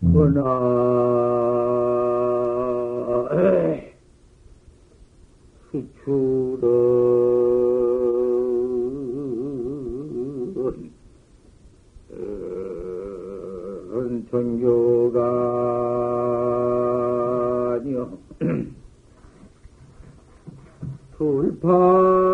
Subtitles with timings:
[0.00, 0.42] 그러나
[5.70, 7.46] 수출은
[14.30, 15.20] 전교가
[17.74, 18.18] 아니요.
[21.16, 22.25] 돌파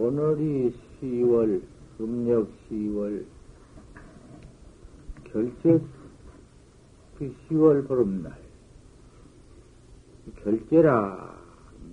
[0.00, 0.72] 오늘이
[1.02, 1.60] 10월,
[2.00, 3.24] 음력 10월,
[5.24, 5.80] 결제,
[7.18, 8.38] 그 10월 보름날.
[10.36, 11.36] 결제라,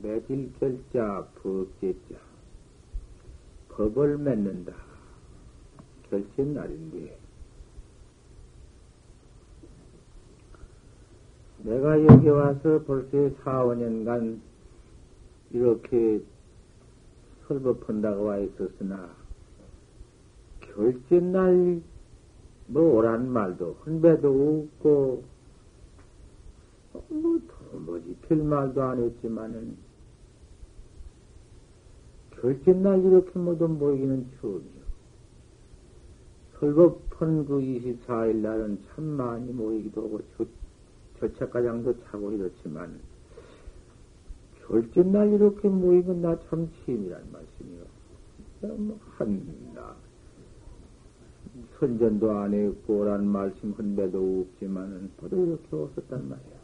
[0.04, 2.20] 매질 결자, 법제자.
[3.70, 4.76] 법을 맺는다.
[6.12, 7.18] 결제 날인데.
[11.64, 14.40] 내가 여기 와서 벌써 4, 5년간
[15.50, 16.22] 이렇게
[17.48, 19.10] 설법한다고 와 있었으나,
[20.62, 21.82] 결제 날,
[22.68, 25.24] 뭐, 오란 말도, 헌배도 없고,
[27.10, 27.40] 뭐,
[27.72, 29.78] 뭐지, 별 말도 안 했지만은,
[32.32, 34.86] 결제 날 이렇게 모두 모이기는 처음이요.
[36.60, 40.46] 설법한 그 24일 날은 참 많이 모이기도 하고, 저,
[41.20, 43.00] 저차가장도 차고 이렇지만,
[44.68, 47.86] 결제날 이렇게 모이면 나참 취임이란 말씀이요.
[48.78, 49.96] 뭐 한나
[51.80, 56.56] 선전도 안 했고 란 말씀 한데도 없지만은 보도 이렇게 없었단 말이야.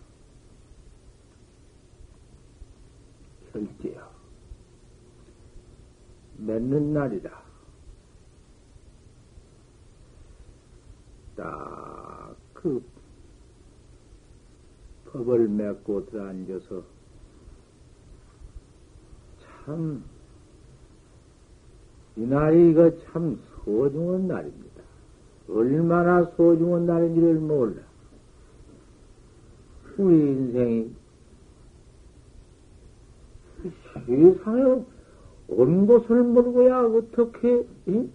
[3.53, 4.09] 결제야.
[6.37, 7.41] 맺는 날이다.
[11.35, 12.01] 딱
[12.61, 12.83] 그
[15.05, 16.83] 법을 맺고 들어앉아서
[19.65, 20.03] 참,
[22.15, 24.81] 이 날이 이거 참 소중한 날입니다.
[25.49, 27.81] 얼마나 소중한 날인지를 몰라.
[29.97, 30.95] 우리 인생이
[34.05, 34.83] 세상에
[35.47, 38.11] 온 곳을 모르고야 어떻게 응?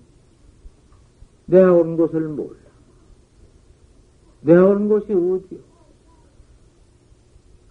[1.46, 2.56] 내가 온 곳을 몰라.
[4.40, 5.75] 내가 온 곳이 어디요?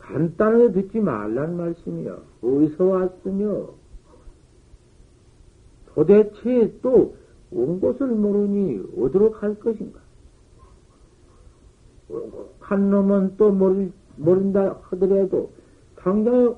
[0.08, 2.22] 간단하게 듣지 말란 말씀이요.
[2.42, 3.70] 어디서 왔으며,
[5.94, 7.26] 도대체 또
[7.56, 10.00] 온 곳을 모르니 어디로 갈 것인가?
[12.60, 15.52] 한 놈은 또 모르, 모른다 하더라도,
[15.96, 16.58] 당장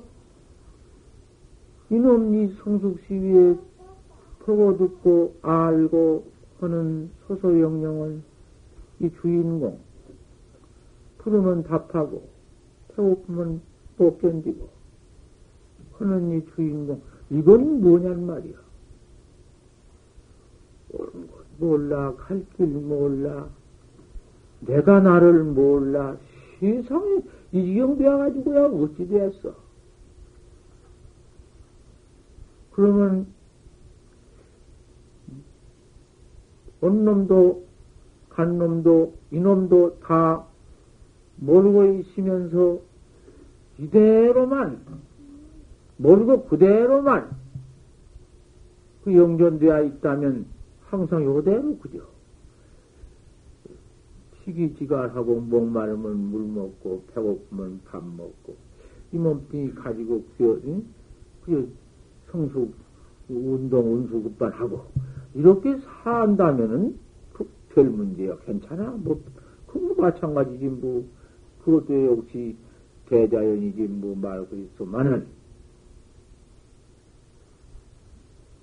[1.90, 3.56] 이놈 이 성숙 시위에
[4.40, 6.24] 보고 듣고 알고
[6.60, 8.20] 하는 소소영령을
[9.00, 9.78] 이 주인공,
[11.18, 12.28] 부르면 답하고,
[12.98, 13.60] 배고프면
[13.96, 14.68] 못 견디고
[15.94, 17.00] 하는 이 주인공
[17.30, 18.56] 이건 뭐냔 말이야.
[20.90, 23.48] 옳은 것 몰라 갈 길 몰라
[24.60, 26.16] 내가 나를 몰라
[26.58, 27.22] 세상에
[27.52, 29.54] 이 지경 되어가지고야 어찌 되었어?
[32.72, 33.26] 그러면
[36.80, 37.64] 온 놈도
[38.30, 40.46] 간 놈도 이놈도 다
[41.36, 42.87] 모르고 있으면서
[43.78, 44.80] 이대로만
[45.96, 47.30] 모르고 그대로만
[49.04, 50.46] 그 영존되어 있다면
[50.86, 52.06] 항상 요대로 그죠.
[54.44, 58.56] 시기지갈하고 목마르면 물 먹고 배고프면 밥 먹고
[59.12, 60.84] 이 몸뚱이 가지고 그저 응?
[61.44, 61.70] 그
[62.30, 62.74] 성숙
[63.28, 64.86] 운동 운수급반 하고
[65.34, 66.98] 이렇게 산다면은
[67.74, 69.20] 별 문제야 괜찮아 뭐
[69.66, 71.04] 그거 마찬가지지 뭐
[71.64, 72.56] 그것도 역시
[73.08, 75.26] 대자연이지 뭐 말고 있어만은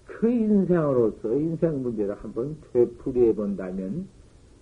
[0.06, 4.08] 그 인생으로서 인생 문제를 한번 되풀이해 본다면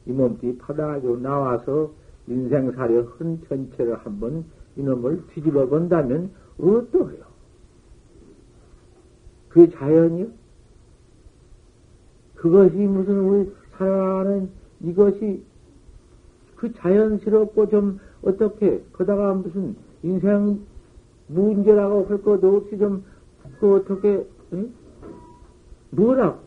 [0.05, 1.91] 이 몸뚱이 파다가지고 나와서
[2.27, 4.45] 인생사의 흔 전체를 한번
[4.75, 7.23] 이놈을 뒤집어 본다면 어떠해요?
[9.49, 10.27] 그 자연이요?
[12.35, 14.49] 그것이 무슨 우리 살아가는
[14.81, 15.43] 이것이
[16.55, 20.59] 그 자연스럽고 좀 어떻게 그다가 무슨 인생
[21.27, 23.03] 문제라고 할 것도 없이 좀
[23.59, 24.73] 그 어떻게 응?
[25.91, 26.37] 뭐라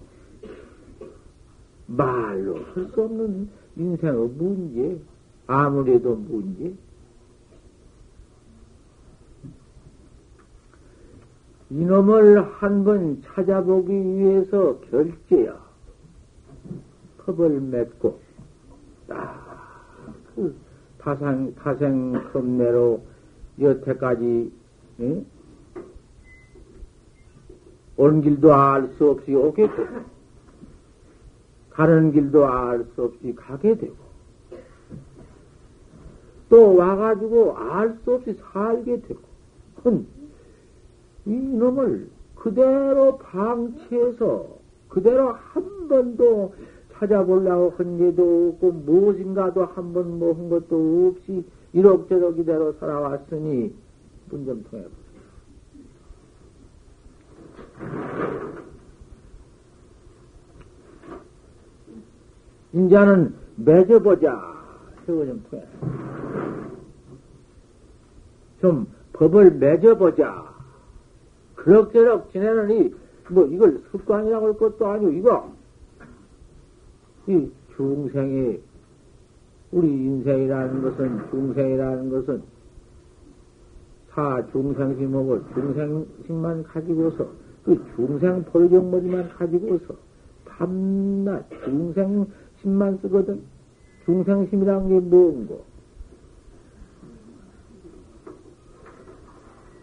[1.87, 5.00] 말로 할 수 없는 인생의 문제
[5.46, 6.75] 아무래도 문제
[11.70, 15.58] 이놈을 한 번 찾아보기 위해서 결제야.
[17.19, 18.20] 컵을 맺고,
[19.08, 19.84] 딱,
[20.37, 20.55] 그,
[21.06, 23.00] 타생, 타생 섭내로
[23.60, 24.52] 여태까지,
[25.02, 25.24] 예?
[27.96, 30.00] 온 길도 알 수 없이 오게 되고,
[31.70, 33.94] 가는 길도 알 수 없이 가게 되고,
[36.48, 39.20] 또 와가지고 알 수 없이 살게 되고,
[41.24, 44.58] 이놈을 그대로 방치해서
[44.88, 46.52] 그대로 한 번도
[46.98, 53.75] 찾아보려고 한 게도 없고 무엇인가도 한 번 뭐 한 것도 없이 이럭저럭 이대로 살아왔으니
[54.31, 55.06] 문 좀 통해 보세요.
[62.72, 64.56] 인자는 맺어보자.
[65.06, 65.64] 세월 좀 통해.
[68.60, 70.54] 좀 법을 맺어보자.
[71.54, 72.94] 그럭저럭 지내느니,
[73.31, 75.52] 뭐, 이걸 습관이라고 할 것도 아니고, 이거,
[77.28, 78.61] 이 중생이,
[79.73, 82.43] 우리 인생이라는 것은, 중생이라는 것은,
[84.11, 87.28] 사 중생심하고 중생심만 가지고서,
[87.64, 89.94] 그 중생 포리정머리만 가지고서,
[90.44, 93.43] 밤낮 중생심만 쓰거든.
[94.05, 95.64] 중생심이란 게 뭔고?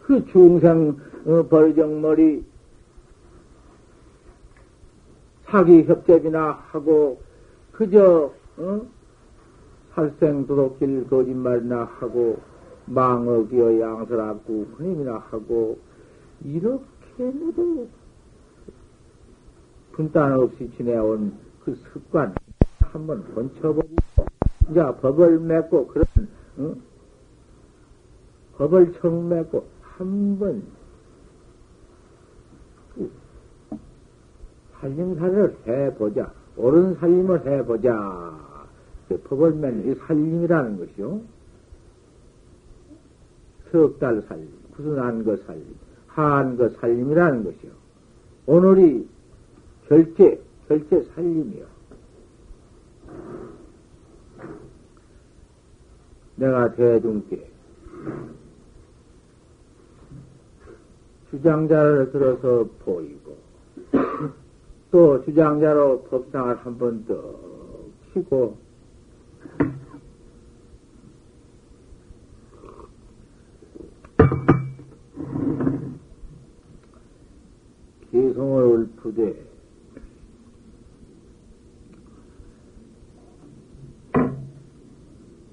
[0.03, 2.43] 그 중생 어, 벌정머리
[5.45, 7.21] 사기 협잡이나 하고
[7.73, 8.81] 그저 어?
[9.93, 12.39] 살생 도둑질 거짓말이나 하고
[12.85, 15.79] 망어기어 양설하고 흔임이나 하고
[16.43, 16.81] 이렇게
[17.17, 17.87] 모두
[19.91, 22.33] 분단 없이 지내온 그 습관
[22.79, 23.87] 한번 번쳐보고
[24.69, 26.05] 이제 법을 맺고 그런
[26.57, 26.75] 어?
[28.57, 30.63] 법을 청 맺고 한번
[34.79, 36.42] 살림살이를 해보자.
[36.57, 38.43] 옳은 살림을 해보자.
[39.25, 41.21] 법을 맨이 살림이라는 것이요.
[43.71, 45.65] 석달 살림, 무슨 안거 살림,
[46.07, 47.71] 한거 살림이라는 것이요.
[48.45, 49.07] 오늘이
[49.87, 51.65] 결제, 결제 살림이요.
[56.35, 57.49] 내가 대중께
[61.31, 63.37] 주장자를 들어서 보이고,
[64.93, 67.17] 또 주장자로 법상을 한 번 더
[68.13, 68.55] 치고,
[78.11, 79.45] 기성을 울푸되,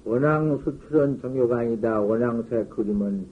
[0.05, 1.99] 원앙 수출은 정교가 아니다.
[1.99, 3.25] 원앙새 그림은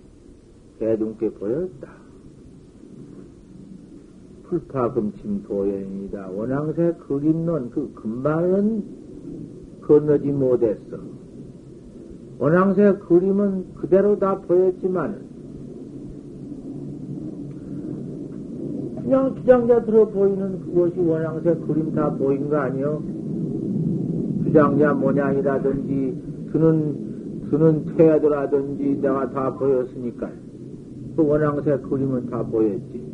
[0.80, 2.09] 대중께 보였다.
[4.50, 6.30] 풀파금침 도연이다.
[6.36, 8.84] 원앙새 그림론 그 금방은
[9.82, 10.98] 건너지 못했어.
[12.40, 15.30] 원앙새 그림은 그대로 다 보였지만
[19.04, 23.02] 그냥 주장자 들어 보이는 그것이 원앙새 그림 다 보인 거 아니요?
[24.44, 27.10] 주장자 모양이라든지 드는
[27.50, 30.30] 드는 태도라든지 내가 다 보였으니까
[31.16, 33.09] 그 원앙새 그림은 다 보였지.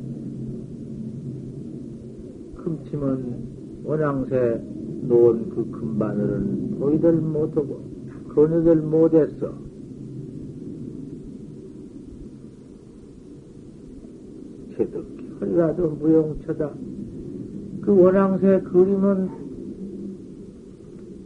[2.65, 4.59] 흠침은 원앙새
[5.03, 7.85] 놓은 그 금바늘은 보이들 못하고
[8.33, 9.53] 건너들 못했어.
[14.71, 14.91] 이렇게
[15.39, 16.71] 허리라도 무용쳐다.
[17.81, 19.29] 그 원앙새 그림은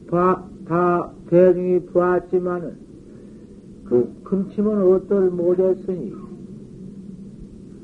[0.07, 2.73] 봐, 다 대중이 보았지만은
[3.85, 6.13] 그 금침은 어떨 못했으니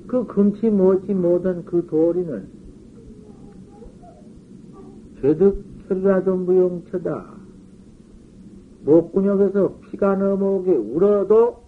[0.07, 2.54] 그 금치 못지 못한 그 도리는
[5.21, 7.35] 죄득 혈라도 무용쳐다.
[8.83, 11.63] 목구녕에서 피가 넘어오게 울어도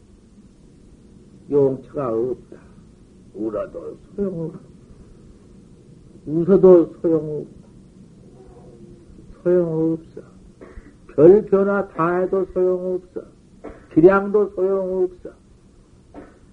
[1.50, 2.58] 용처가 없다.
[3.34, 4.60] 울어도 소용없어.
[6.26, 7.48] 웃어도 소용없고,
[9.44, 10.22] 소용없어.
[11.16, 13.22] 별 변화 다 해도 소용없어.
[13.94, 15.30] 기량도 소용없어.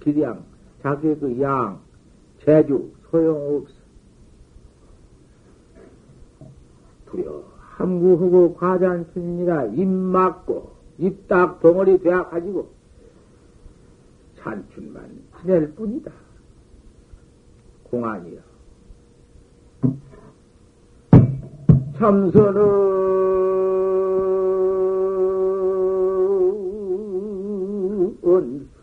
[0.00, 0.44] 기량,
[0.82, 1.80] 자기 그 양,
[2.44, 3.83] 재주, 소용없어.
[7.14, 7.42] 두려,
[7.76, 12.68] 함구하고 과잔춘이라 입 막고, 입 딱 덩어리 되어 가지고,
[14.40, 16.10] 잔춘만 지낼 뿐이다.
[17.84, 18.40] 공안이여.
[21.96, 23.04] 참선은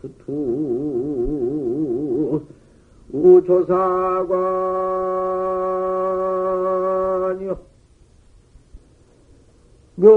[0.00, 0.32] 수투
[3.12, 4.81] 우조사관
[10.02, 10.08] 묘,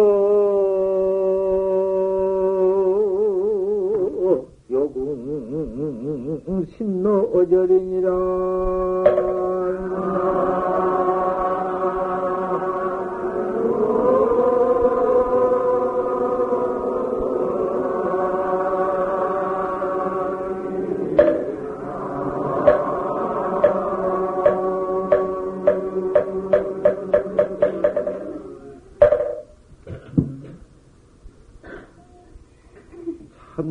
[4.72, 8.10] 요궁, 신노 어절이니라.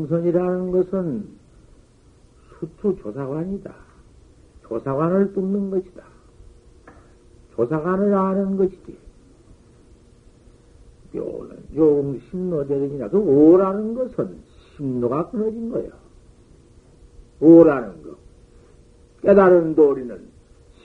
[0.05, 1.29] 참선이라는 것은
[2.59, 3.75] 수투 조사관이다.
[4.63, 6.05] 조사관을 뚫는 것이다.
[7.55, 8.99] 조사관을 아는 것이지.
[11.13, 14.39] 묘는 용 심노대령이나 그 오라는 것은
[14.77, 15.91] 심노가 끊어진 거야.
[17.41, 18.17] 오라는 거.
[19.23, 20.21] 깨달은 도리는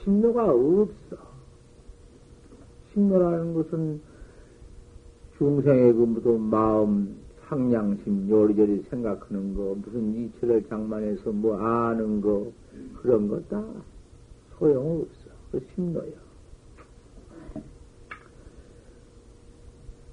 [0.04, 1.18] 심노가 없어.
[2.94, 4.02] 심노라는 것은
[5.38, 7.18] 중생의 그 무슨 마음
[7.50, 12.52] 상냥심 요리조리 생각하는 거, 무슨 이치를 장만해서 뭐 아는 거,
[13.02, 13.64] 그런 거 다
[14.60, 15.30] 소용없어.
[15.52, 16.12] 그 심노야.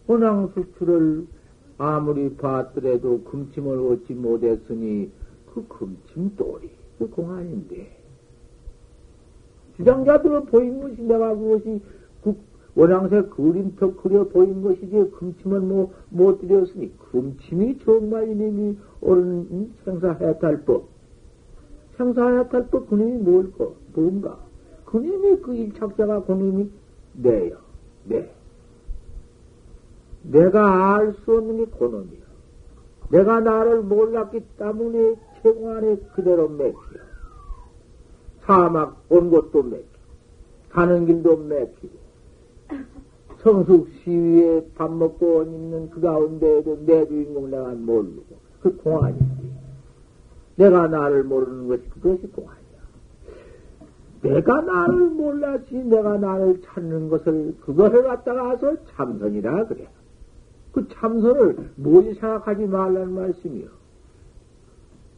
[0.09, 1.27] 혼왕수출을
[1.79, 5.11] 아무리 봤더라도 금침을 얻지 못했으니
[5.53, 7.95] 그 금침 돌이 그 공안인데.
[9.77, 11.83] 주장자들은 보인 것이 내가 그것이
[12.77, 20.85] 원앙새 그림터 그려 보인 것이지 금침은 뭐 못 드렸으니 금침이 정말 이님이 옳은 생사해탈법.
[21.97, 23.67] 생사해탈법 그님이 뭘까?
[23.95, 24.39] 뭔가?
[24.85, 26.71] 그님이 그 일착자가 그님이
[27.15, 27.57] 내요
[28.05, 28.31] 내.
[30.23, 32.27] 내가 알 수 없는 게 그놈이야.
[33.11, 36.77] 내가 나를 몰랐기 때문에 최공안에 그대로 맥혀
[38.43, 39.85] 사막 온 곳도 맥혀
[40.71, 42.06] 가는 길도 맥히고
[43.47, 48.25] 성숙 시위에 밥 먹고 있는 그 가운데에도 내 주인공 내가 모르고
[48.61, 49.25] 그 공안이지.
[50.57, 52.67] 내가 나를 모르는 것이 그것이 공안이야.
[54.23, 59.87] 내가 나를 몰랐지 내가 나를 찾는 것을 그것을 갖다가서 참선이라 그래.
[60.73, 63.69] 그 참선을 뭐지 생각하지 말라는 말씀이요.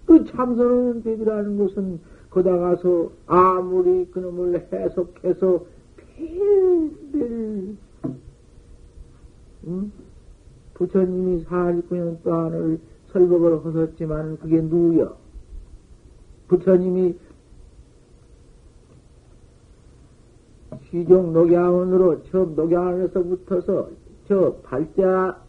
[0.04, 5.64] 그 참선은 되기라는 것은 거다 가서 아무리 그놈을 해석해서
[5.96, 7.78] 필
[9.68, 9.92] 응?
[10.74, 12.80] 부처님이 49년 동안을
[13.12, 15.16] 설법을 하셨지만 그게 누구여?
[16.48, 17.16] 부처님이
[20.90, 23.90] 시종 녹양원으로 처음 녹양원에서 붙어서
[24.26, 25.42] 저 발자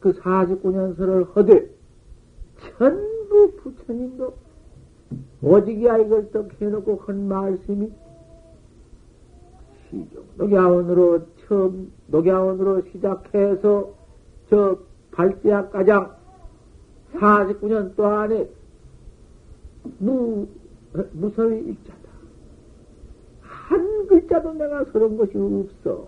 [0.00, 1.70] 그 49년설을 허들
[2.76, 4.34] 전부 부처님도
[5.42, 7.90] 오직이야 이걸 또 해놓고 한 말씀이
[9.88, 13.94] 시종 녹양원으로 처음 녹양원으로 시작해서
[14.50, 14.78] 저
[15.12, 16.14] 발제학 가장
[17.14, 18.48] 49년 동안에
[19.98, 20.46] 무,
[21.12, 22.08] 무서위 일자다.
[23.40, 26.06] 한 글자도 내가 서른 것이 없어.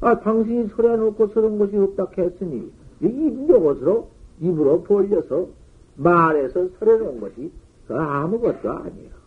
[0.00, 4.08] 아, 당신이 소리 놓고 서른 것이 없다 했으니, 입력으로,
[4.40, 5.48] 입으로 벌려서
[5.96, 7.52] 말해서 설해 놓은 것이
[7.88, 9.21] 아무것도 아니야.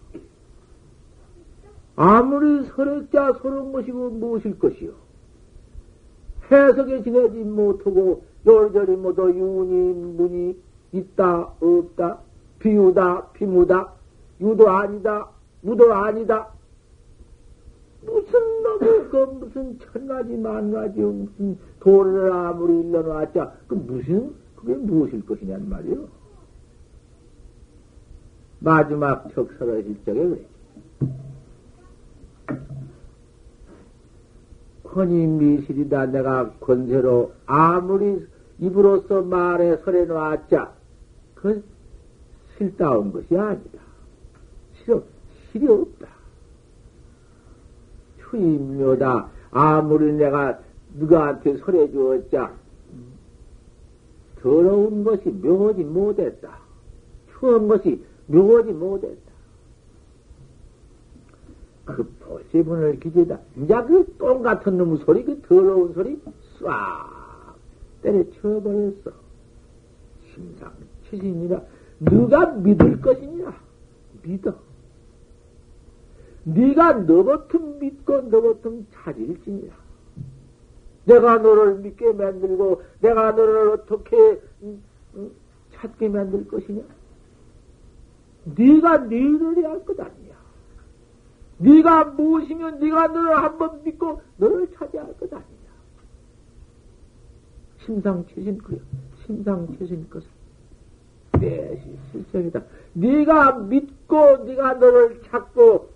[1.95, 4.91] 아무리 설했자 서른 것이고 무엇일 것이요.
[6.51, 10.57] 해석에 지내지 못하고 요리저리 모두 유니 문이
[10.91, 12.19] 있다 없다
[12.59, 13.93] 비유다 비무다
[14.41, 15.29] 유도 아니다
[15.61, 16.49] 무도 아니다.
[18.05, 25.67] 무슨 놈의 그 무슨 천가지 만가지 무슨 도를 아무리 일러놨자 그 무슨 그게 무엇일 것이냔
[25.67, 26.07] 말이요.
[28.59, 30.45] 마지막 척설하실 적에 그래.
[34.95, 36.05] 권위 미실이다.
[36.05, 38.25] 내가 권세로 아무리
[38.59, 40.71] 입으로서 말에 설해 놨자
[41.35, 41.63] 그건
[42.57, 43.79] 실다운 것이 아니다.
[44.77, 45.01] 실이,
[45.51, 46.07] 실이 없다.
[48.21, 49.29] 추임묘다.
[49.51, 50.59] 아무리 내가
[50.93, 52.53] 누가한테 설해 주었자
[54.39, 56.57] 더러운 것이 묘하지 못했다.
[57.33, 59.24] 추운 것이 묘하지 못했다.
[61.85, 63.39] 그 보시분을 기재다.
[63.57, 66.19] 이제 그 똥 같은 놈 소리, 그 더러운 소리
[66.59, 67.55] 싹
[68.01, 69.11] 때려쳐버렸어.
[70.33, 70.73] 심상
[71.09, 71.61] 치신이라
[71.99, 73.53] 누가 믿을 것이냐?
[74.23, 74.55] 믿어.
[76.43, 79.73] 네가 너버튼 믿고 너버튼 찾을지니라.
[81.05, 84.41] 내가 너를 믿게 만들고 내가 너를 어떻게
[85.73, 86.81] 찾게 만들 것이냐?
[88.57, 90.24] 네가 너를 할것 아니야.
[91.57, 95.45] 네가 무엇이면 네가 너를 한번 믿고 너를 찾아야 할 것 아니냐.
[97.85, 98.79] 심상최신 그래.
[99.25, 100.27] 심상최신 것은
[101.39, 101.81] 내
[102.11, 102.61] 실성이다.
[102.93, 105.89] 네가 믿고 네가 너를 찾고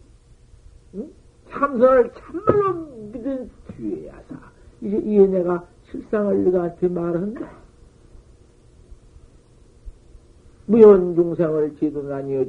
[0.96, 1.10] 응?
[1.50, 2.74] 참선을 참말로
[3.12, 4.36] 믿은 뒤에야사
[4.82, 7.50] 이제 이에 내가 실상을 너한테 말한다.
[10.68, 12.46] 무연 중생을 지도나니요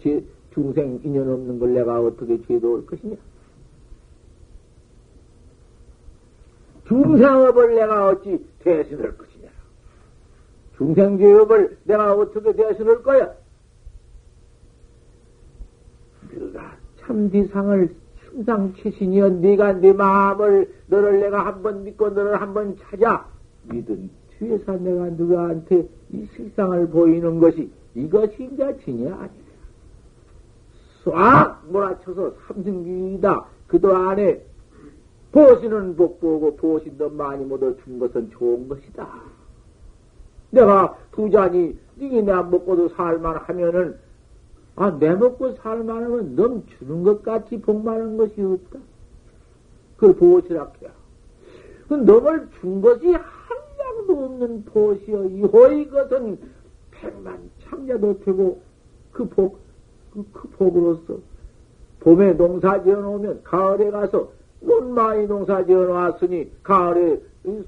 [0.00, 0.24] 제
[0.56, 3.14] 중생 인연 없는 걸 내가 어떻게 죄도할 것이냐?
[6.88, 9.50] 중생업을 내가 어찌 대신할 것이냐?
[10.78, 13.34] 중생죄업을 내가 어떻게 대신할 거야?
[16.32, 23.28] 네가 참디상을 충상치신이여 네가 네 마음을 너를 내가 한번 믿고 너를 한번 찾아
[23.64, 28.48] 믿은 뒤에서 내가 누구한테 이 실상을 보이는 것이 이것이
[28.84, 29.45] 진이 아니야.
[31.06, 33.46] 싹 몰아쳐서 삼승기이다.
[33.68, 34.44] 그도 안에
[35.30, 39.06] 보시는 복보고 보신도 많이 못 얻은 것은 좋은 것이다.
[40.50, 43.96] 내가 두 잔이 이게 내가 먹고도 살만 하면은
[44.74, 48.78] 아, 내 먹고 살만하면 넘 주는 것 같이 복 많은 것이 없다.
[49.96, 50.90] 그걸 보시라 해야.
[51.88, 53.22] 그 넘을 준 것이 한
[53.78, 55.24] 양도 없는 보시여.
[55.24, 56.38] 이호 이것은
[56.90, 58.60] 백만 창자도 되고
[59.12, 59.65] 그 복,
[60.16, 61.18] 그, 그 복으로서
[62.00, 64.30] 봄에 농사 지어 놓으면 가을에 가서
[64.62, 67.20] 온 많이 농사 지어 놓았으니 가을에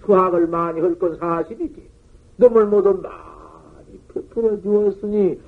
[0.05, 1.89] 수확을 많이 할 건 사실이지.
[2.37, 3.99] 넘을 모두 많이
[4.31, 5.39] 풀어 주었으니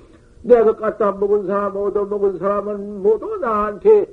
[0.43, 4.07] 내가 갖다 먹은 사람, 얻어 먹은 사람은 모두 나한테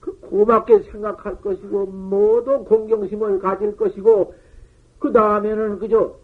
[0.00, 4.34] 그 고맙게 생각할 것이고, 모두 공경심을 가질 것이고,
[4.98, 6.14] 그 다음에는 그저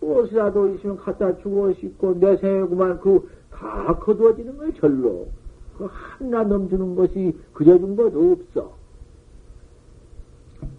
[0.00, 5.28] 무엇이라도 있으면 갖다 주고 싶고, 내 생에구만 그다 거두어지는 거예요, 절로.
[5.76, 8.72] 그 하나 넘주는 것이 그려준 것 없어.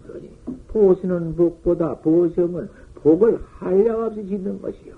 [0.06, 0.30] 그러니,
[0.68, 4.94] 보시는 복보다 보시면 복을 한량 없이 짓는 것이요.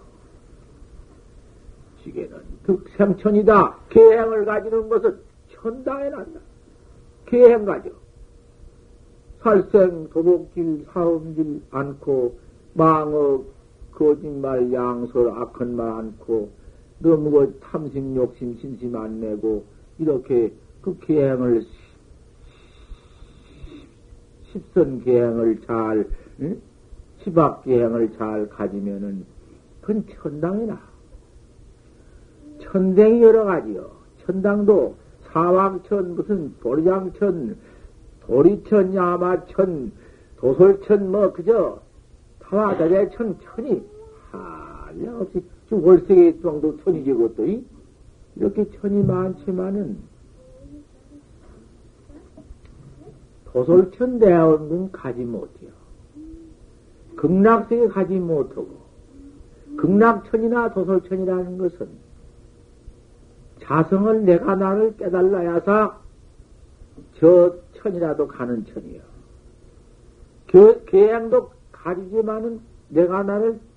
[2.02, 3.78] 지게는 득생천이다.
[3.90, 5.18] 계행을 가지는 것은
[5.50, 6.40] 천당에 난다.
[7.26, 7.90] 계행 가져.
[9.40, 12.36] 살생, 도둑질, 사음질 않고,
[12.74, 13.44] 망업,
[14.02, 16.50] 거짓말, 양설, 악한 말 않고,
[16.98, 19.64] 너무 그 탐심, 욕심, 신심 안 내고,
[19.98, 21.64] 이렇게 그 계행을,
[24.52, 26.08] 십선 계행을 잘,
[26.40, 26.60] 응?
[27.22, 29.24] 시박 계행을 잘 가지면은,
[29.80, 30.80] 그건 천당에 나.
[32.60, 33.90] 천댕이 여러 가지요.
[34.24, 34.96] 천당도
[35.32, 37.56] 사왕천, 무슨 도리장천,
[38.26, 39.92] 도리천, 야마천,
[40.38, 41.80] 도솔천, 뭐, 그저,
[42.40, 43.91] 타와다대천, 천이,
[44.32, 47.64] 한량없이, 지금 월세계 정도 천이지, 그것도, 이?
[48.36, 49.98] 이렇게 천이 많지만은,
[53.44, 55.70] 도솔천 대원군 가지 못해요.
[57.16, 58.68] 극락세계 가지 못하고,
[59.76, 61.88] 극락천이나 도솔천이라는 것은,
[63.62, 65.98] 자성을 내가 나를 깨달라야사
[67.18, 69.00] 저 천이라도 가는 천이요.
[70.86, 73.71] 계양도 가지지만은 내가 나를 더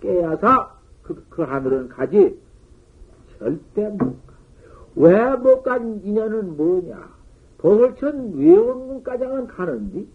[0.00, 2.38] 깨야사 그, 그 하늘은 가지.
[3.38, 4.34] 절대 못 가.
[4.96, 7.14] 왜 못 간 인연은 뭐냐?
[7.58, 10.08] 도솔천 외원군까지는 가는디?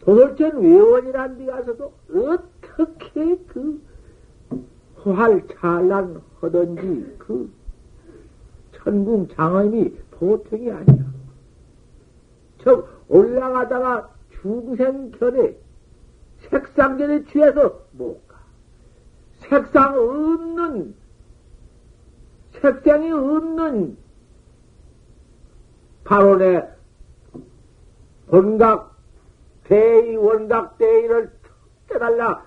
[0.00, 3.38] 도솔천 외원이란 데 가서도 어떻게
[5.02, 7.50] 그활 찬란 하던지 그
[8.72, 11.04] 천궁 장엄이 보통이 아니야.
[12.58, 14.10] 저 올라가다가
[14.40, 15.56] 중생견에
[16.50, 18.31] 색상견에 취해서 못 가.
[19.52, 20.94] 색상 없는
[22.62, 23.98] 색상이 없는
[26.04, 26.66] 바로내
[28.28, 28.96] 본각
[29.64, 31.30] 대의 원각 대의를
[31.86, 32.46] 깨달라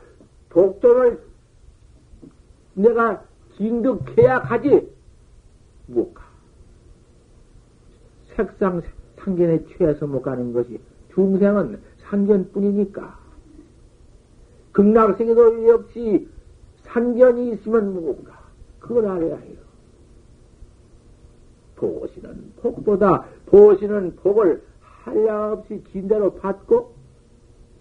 [0.50, 1.22] 독도를
[2.74, 3.24] 내가
[3.56, 4.92] 진득해야 가지
[5.86, 6.24] 못 가.
[8.36, 8.82] 색상
[9.18, 10.82] 상견에 취해서 못 가는 것이
[11.14, 13.20] 중생은 상견뿐이니까.
[14.72, 16.35] 극락세계도 역시
[16.96, 18.40] 상견이 있으면 못 가.
[18.80, 19.58] 그걸 알아야 해요.
[21.76, 24.64] 보시는 복보다 보시는 복을
[25.04, 26.96] 한량없이 진대로 받고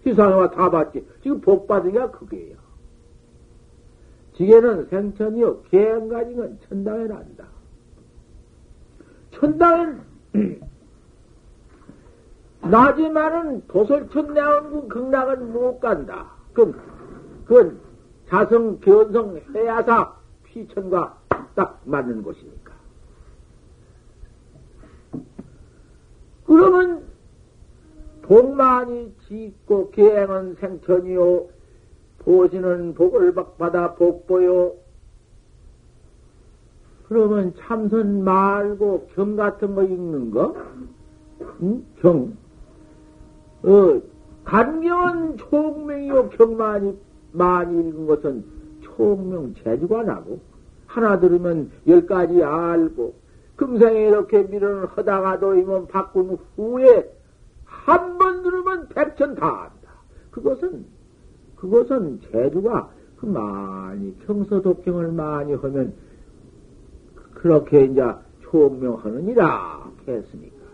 [0.04, 1.06] 희상화 다 받지.
[1.22, 2.56] 지금 복게 그게요.
[4.36, 5.62] 지게는 생천이요.
[6.34, 7.46] 건 천당에 난다.
[9.30, 10.00] 천당은
[12.62, 16.32] 나지만은 도설천 내온 극락은 못 간다.
[16.52, 16.74] 그럼
[17.44, 17.78] 그건
[18.28, 21.18] 자성 견성 해야사 피천과
[21.54, 22.72] 딱 맞는 곳이니까.
[26.46, 27.02] 그러면
[28.22, 31.48] 복만이 짓고 계행은 생천이요
[32.20, 34.74] 보시는 복을 받아 복보요
[37.08, 40.56] 그러면 참선 말고 경 같은 거 읽는 거?
[41.62, 41.84] 응?
[42.00, 42.34] 경.
[43.62, 44.00] 어,
[44.44, 46.98] 간경은 총명이요 경만이
[47.34, 48.44] 많이 읽은 것은
[48.82, 50.40] 총명 재주가 나고
[50.86, 53.14] 하나 들으면 열 가지 알고
[53.56, 57.10] 금생에 이렇게 밀어는 하다가도 이몸 바꾼 후에
[57.64, 59.90] 한 번 들으면 백천 다 안다.
[60.30, 60.86] 그것은
[61.56, 65.94] 그것은 재주가 그 많이 평소 독경을 많이 하면
[67.34, 68.02] 그렇게 이제
[68.42, 70.64] 총명하느니라 했으니까.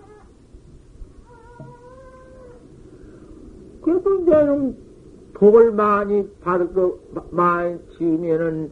[3.83, 4.77] 그래도 이제는
[5.41, 7.01] 복을 많이 받고
[7.31, 8.71] 많이 지으면은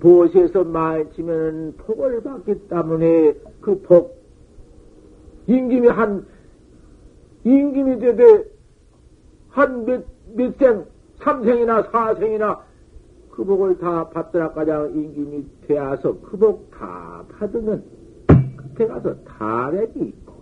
[0.00, 4.18] 보시에서 많이 지면은 복을 받기 때문에 그복
[5.46, 6.26] 임금이 한
[7.44, 8.44] 임금이 되되
[9.50, 10.84] 한 몇 몇 생
[11.22, 12.60] 삼생이나 사생이나
[13.30, 17.84] 그 복을 다 받더라 가장 임금이 되어서 그 복 다 받으면
[18.56, 20.34] 그때 가서 탈핵이 있고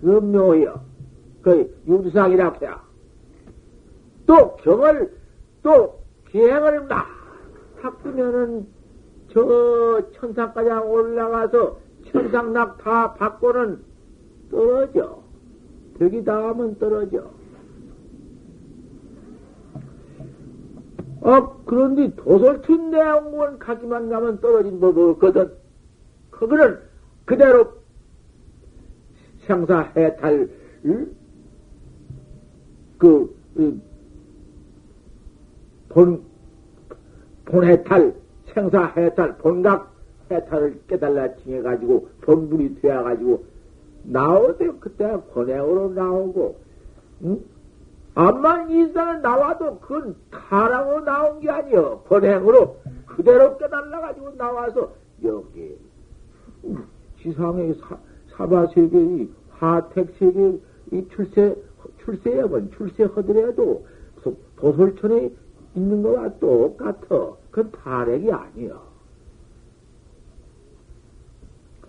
[0.00, 0.80] 그 묘여
[1.42, 2.87] 그 윤상이라고 해야
[4.28, 5.10] 또 경을
[5.62, 7.06] 또 기행을 막
[7.80, 8.66] 닦으면은
[9.32, 11.78] 저 천상까지 올라가서
[12.12, 13.82] 천상낙 다 받고는
[14.50, 15.22] 떨어져.
[15.98, 17.30] 벽이 닿으면 떨어져.
[21.22, 25.52] 어, 그런데 도솔춘 내용원 가기만 가면 떨어진 법 없거든.
[26.30, 26.78] 그거는
[27.24, 27.72] 그대로
[29.46, 30.50] 생사 해탈,
[30.84, 31.14] 응?
[32.98, 33.34] 그,
[35.98, 36.22] 본,
[37.44, 38.14] 본해탈,
[38.54, 39.92] 생사해탈, 본각
[40.30, 43.44] 해탈을 깨달라 칭해가지고, 본분이 되어가지고,
[44.04, 46.60] 나오대 그때 권행으로 나오고,
[47.24, 47.40] 응?
[48.14, 52.04] 암만 이상은 나와도 그건 타락으로 나온 게 아니여.
[52.08, 54.92] 권행으로 그대로 깨달아가지고 나와서
[55.24, 55.76] 여기
[57.22, 57.96] 지상의 사,
[58.36, 60.58] 사바세계의 화택세계
[60.92, 61.56] 이 출세,
[62.04, 63.84] 출세여건 출세하더라도
[64.56, 65.30] 도솔천에
[65.78, 67.36] 있는 거와 똑같아.
[67.50, 68.88] 그건 타락이 아니여.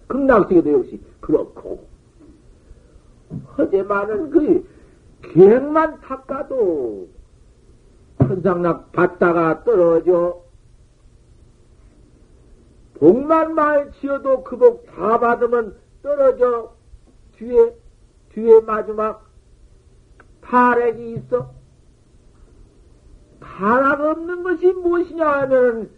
[0.07, 1.87] 극락세계도 역시 그렇고.
[3.55, 4.67] 하지만은 그
[5.33, 7.07] 기행만 닦아도
[8.17, 10.41] 천상락 받다가 떨어져.
[12.95, 16.73] 복만 말 지어도 그 복 다 받으면 떨어져.
[17.37, 17.73] 뒤에,
[18.33, 19.25] 뒤에 마지막
[20.41, 21.53] 타락이 있어.
[23.39, 25.89] 타락 없는 것이 무엇이냐 하면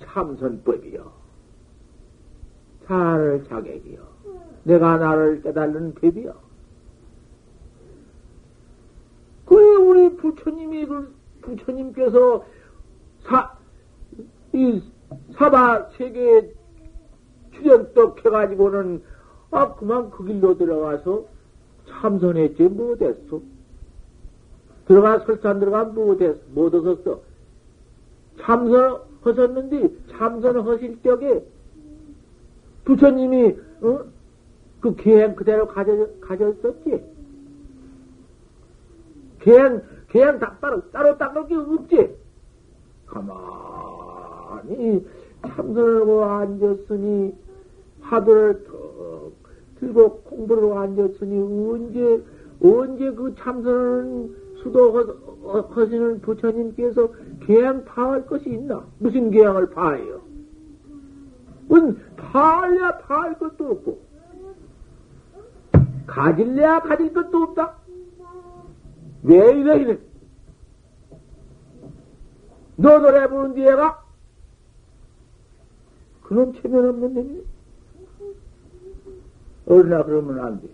[0.00, 1.12] 참선법이요.
[2.86, 4.00] 자를 자객이요.
[4.64, 6.34] 내가 나를 깨달는 법이요.
[9.46, 12.44] 그 우리 부처님이 그 부처님께서
[13.24, 13.56] 사,
[14.52, 14.82] 이
[15.36, 16.52] 사바 세계에
[17.52, 19.02] 출연떡 해가지고는
[19.50, 21.26] 아 그만 그 길로 들어가서
[21.88, 23.40] 참선했지 못했어.
[24.92, 27.20] 들어가 설산 들어가 못했어 못 얻었어.
[28.40, 31.42] 참선 하셨는데 참선을 하실 적에
[32.84, 34.04] 부처님이 어?
[34.80, 37.02] 그 계행 그대로 가져 가졌었지.
[39.38, 42.16] 그냥, 그냥 다 따로, 따로 닦을 게 없지.
[43.06, 45.06] 가만히
[45.40, 47.34] 참선하고 앉았으니
[48.02, 49.32] 화두를 턱
[49.80, 52.22] 들고 공부를 앉았으니 언제
[52.62, 58.84] 언제 그 참선은 수도하시는 부처님께서 계양 파할 것이 있나?
[58.98, 60.22] 무슨 계양을 파해요?
[61.72, 64.00] 은 파할래야 파할 것도 없고
[66.06, 67.76] 가질래야 가질 것도 없다.
[69.22, 69.98] 왜 이래 이래?
[72.76, 74.02] 너 노래 부른 뒤에가
[76.22, 77.40] 그놈 체면 없는 놈이네.
[79.66, 80.68] 어른아 그러면 안 돼.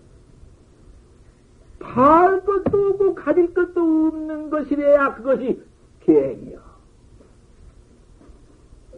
[1.79, 5.61] 팔 것도 없고 가질 것도 없는 것이래야 그것이
[6.01, 6.59] 계행이야.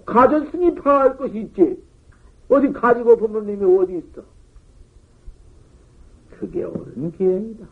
[0.06, 1.82] 가졌으니 팔 것이 있지.
[2.50, 4.24] 어디 가지고 부모님이 어디 있어?
[6.32, 7.66] 그게 옳은 계행이다.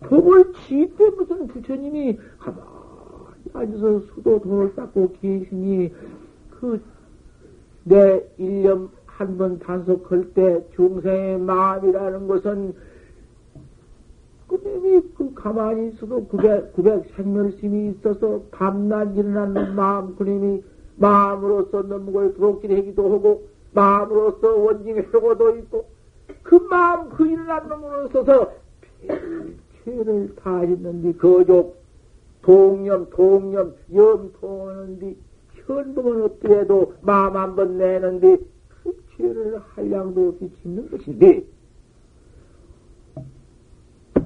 [0.00, 2.64] 복을 지때 무슨 부처님이 가만히
[3.52, 5.94] 앉아서 수도 돈을 닦고 계시니
[6.50, 6.82] 그
[7.84, 12.74] 내 일념 한 번 단속할 때 중생의 마음이라는 것은
[14.58, 20.62] 그님이 그 가만히 있어도 구백, 구백 생멸심이 있어서 밤낮 일어나는 마음, 그님이
[20.96, 25.86] 마음으로서 넘을 부럽긴 하기도 하고, 마음으로서 원징해고도 있고,
[26.42, 28.52] 그 마음, 그 일어난 놈으로서서
[29.84, 31.76] 죄를 다 했는데, 거족,
[32.42, 35.16] 동념, 동념, 염통하는데,
[35.66, 38.36] 현금은 없더라도 마음 한 번 내는데,
[38.82, 41.46] 그 죄를 한량도 없이 짓는 것인데,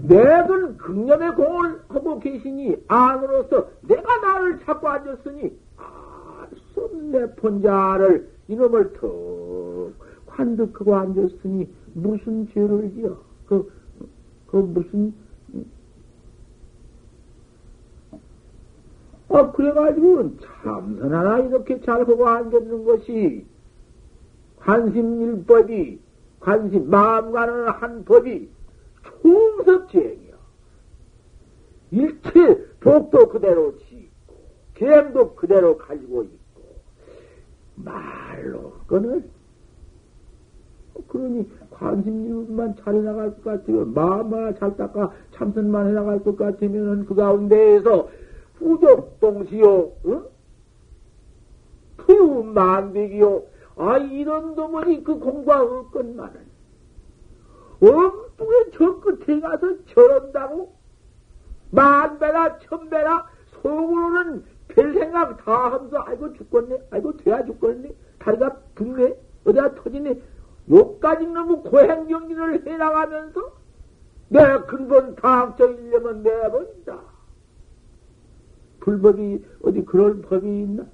[0.03, 8.93] 내근 극념의 공을 하고 계시니 안으로서 내가 나를 찾고 앉았으니 알수 없는 내 본자를 이놈을
[8.95, 9.93] 턱
[10.27, 13.73] 관득하고 앉았으니 무슨 죄를 지어 그,
[14.49, 15.15] 그 무슨
[19.29, 23.45] 아 그래가지고 참선 하나 이렇게 잘 보고 앉았는 것이
[24.61, 25.99] 관심일법이
[26.41, 28.56] 관심 마음 가는 한 법이
[29.23, 30.37] 풍섭지행이야.
[31.93, 34.11] 일체 복도 그대로 지고,
[34.75, 36.63] 계행도 그대로 가지고 있고,
[37.77, 39.31] 말로 그거는,
[41.09, 47.07] 그러니 관심만 잘 해 나갈 것 같으면, 마음만 잘 닦아 참선만 해 나갈 것 같으면,
[47.07, 48.09] 그 가운데에서
[48.59, 50.25] 후족동시요, 응?
[51.99, 53.43] 푸유 만백이요,
[53.77, 56.46] 아, 이런 놈은 그 공부가 없건만은,
[57.81, 60.75] 엉뚱해 저 끝에 가서 저런다고?
[61.71, 63.27] 만배나 천배나
[63.63, 70.21] 속으로는 별 생각 다 하면서 아이고 죽겠네 아이고 돼야 죽겠네 다리가 붓네 어디가 터지네
[70.71, 73.53] 요까지 너무 고행정리를 해나가면서
[74.29, 76.99] 내 근본 다학적이려면 내버린다.
[78.81, 80.87] 불법이 어디 그럴 법이 있나?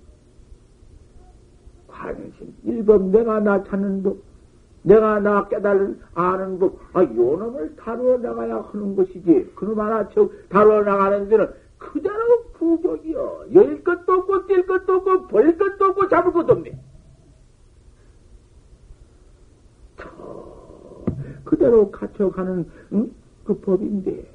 [1.88, 4.18] 관심 일법 내가 나 찾는 법
[4.82, 9.52] 내가 나 깨달은 아는 법, 아, 요 놈을 다루어 나가야 하는 것이지.
[9.54, 13.46] 그놈 하나 저 다루어 나가는 데는 그대로 부족이여.
[13.54, 16.78] 열 것도 없고, 뛸 것도 없고, 벌 것도 없고, 잡을 것도 없네.
[21.44, 23.10] 그대로 갇혀가는, 응?
[23.44, 24.30] 그 법인데.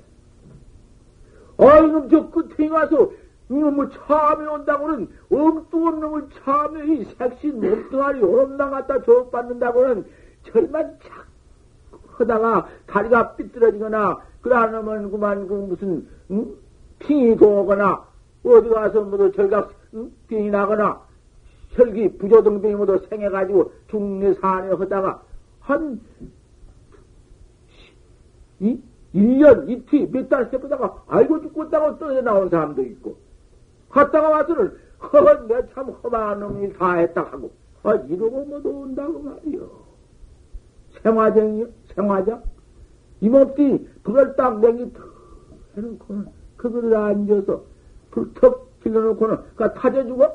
[1.58, 3.12] 아, 이놈 저 끝에 가서,
[3.50, 10.06] 이놈을 참에 온다고는, 엉뚱한 놈을 참에 이 색신 몸뚱아리 오름 나갔다 조업받는다고는,
[10.52, 11.28] 절만 착
[12.18, 16.54] 하다가 다리가 삐뚤어지거나 그러면 그만 그 무슨 응?
[17.00, 18.06] 핑이 도거나
[18.44, 20.12] 어디 가서 모두 절각 응?
[20.28, 21.02] 병이 나거나
[21.72, 25.22] 혈기 부조등병이 모두 생해가지고 중내 산에 하다가
[25.60, 26.00] 한
[28.60, 28.82] 이,
[29.14, 33.18] 1년, 이틀, 몇 달씩 보다가 알고 죽겠다고 떨어져 나온 사람도 있고
[33.90, 37.52] 갔다가 와서는 허, 내참 허망한 놈이 다 했다 하고
[37.84, 39.87] 아, 이러고 모두 온다고 말이요.
[41.04, 41.68] 생화정이요?
[41.96, 42.44] 생화정?
[43.22, 45.18] 이몸띠 그걸 딱 냉이 턱
[45.76, 47.64] 해놓고는 그거를 앉아서
[48.12, 50.26] 불턱 길러놓고는 그 타져주고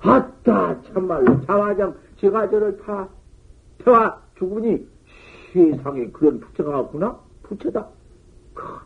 [0.00, 3.08] 아따 참말로 자화장 제가 저를 타
[3.78, 4.86] 태와 죽으니
[5.52, 7.86] 세상에 그런 부처가 없구나 부처다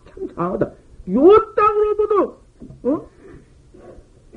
[0.09, 0.67] 참 장하다
[1.11, 2.39] 요 땅으로도
[2.85, 3.09] 어?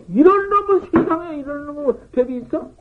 [0.10, 2.72] 이런 놈은 세상에 이런 놈은 법이 있어?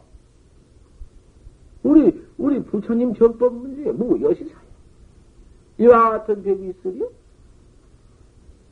[1.87, 4.67] 우리, 우리 부처님 전법 문제, 무엇이 사요?
[5.79, 7.07] 이와 같은 법이 있으려?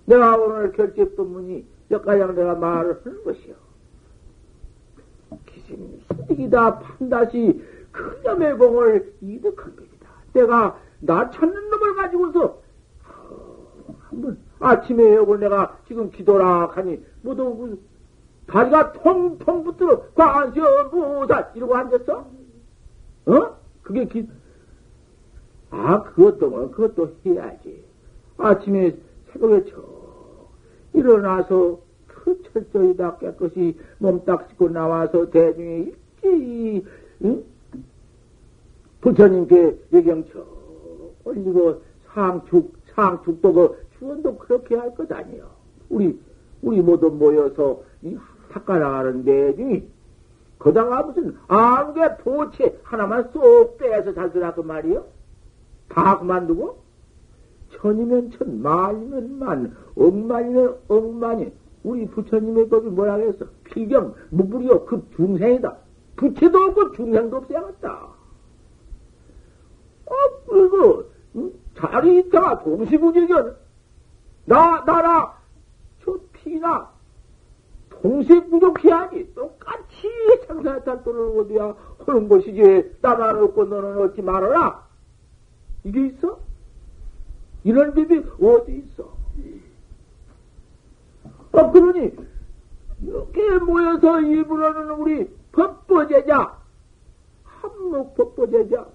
[0.06, 3.54] 내가 오늘 결제법문이 역가장 내가 말을 하는 것이요.
[5.46, 10.08] 기심 수득이다 판다시 큰념의 공을 이득한 것이다.
[10.32, 12.58] 내가 나 찾는 놈을 가지고서
[14.08, 17.80] 한번 아침에 여고 내가 지금 기도라 하니 모두 그
[18.46, 22.43] 다리가 통통 붙들어 관세음보살 이러고 앉았어?
[23.26, 23.56] 어?
[23.82, 24.28] 그게 기,
[25.70, 27.82] 아, 그것도, 그것도 해야지.
[28.36, 28.96] 아침에
[29.32, 29.82] 새벽에 저
[30.92, 36.86] 일어나서 그 철저히 다 깨끗이 몸 딱 씻고 나와서 대중에 일찍,
[37.24, 37.44] 응?
[39.00, 40.44] 부처님께 예경처
[41.24, 41.82] 올리고
[42.14, 45.48] 상축, 상축도 그 주원도 그렇게 할 것 아니요.
[45.90, 46.18] 우리,
[46.62, 48.16] 우리 모두 모여서 이
[48.50, 49.82] 닦아나가는 대중이
[50.64, 55.04] 거다가 무슨 아무개 보채 하나만 쏙 빼서 잘들라그 말이요?
[55.90, 56.82] 다 그만두고?
[57.72, 61.52] 천이면 천, 만이면 만, 억만이면 억만이.
[61.82, 63.44] 우리 부처님의 법이 뭐라 그랬어?
[63.64, 64.86] 필경, 무불이요.
[64.86, 65.76] 그 중생이다.
[66.16, 67.92] 부채도 없고 중생도 없어야겠다.
[70.06, 70.14] 어,
[70.48, 71.04] 그리고,
[71.36, 71.52] 응?
[71.76, 73.54] 자리 있다가 동시부지견.
[74.46, 75.36] 나, 나라,
[76.02, 76.90] 저 피나,
[78.04, 79.34] 동시에 부족해야지.
[79.34, 80.10] 똑같이
[80.46, 81.74] 상사탈도를 어디야
[82.06, 82.98] 하는 것이지.
[83.02, 84.86] 없고 너는 얻지 말아라.
[85.84, 86.38] 이게 있어?
[87.64, 89.04] 이런 법이 어디 있어?
[91.52, 92.12] 어, 그러니,
[93.00, 96.58] 이렇게 모여서 일부러는 우리 법보제자,
[97.44, 98.86] 한목 법보제자,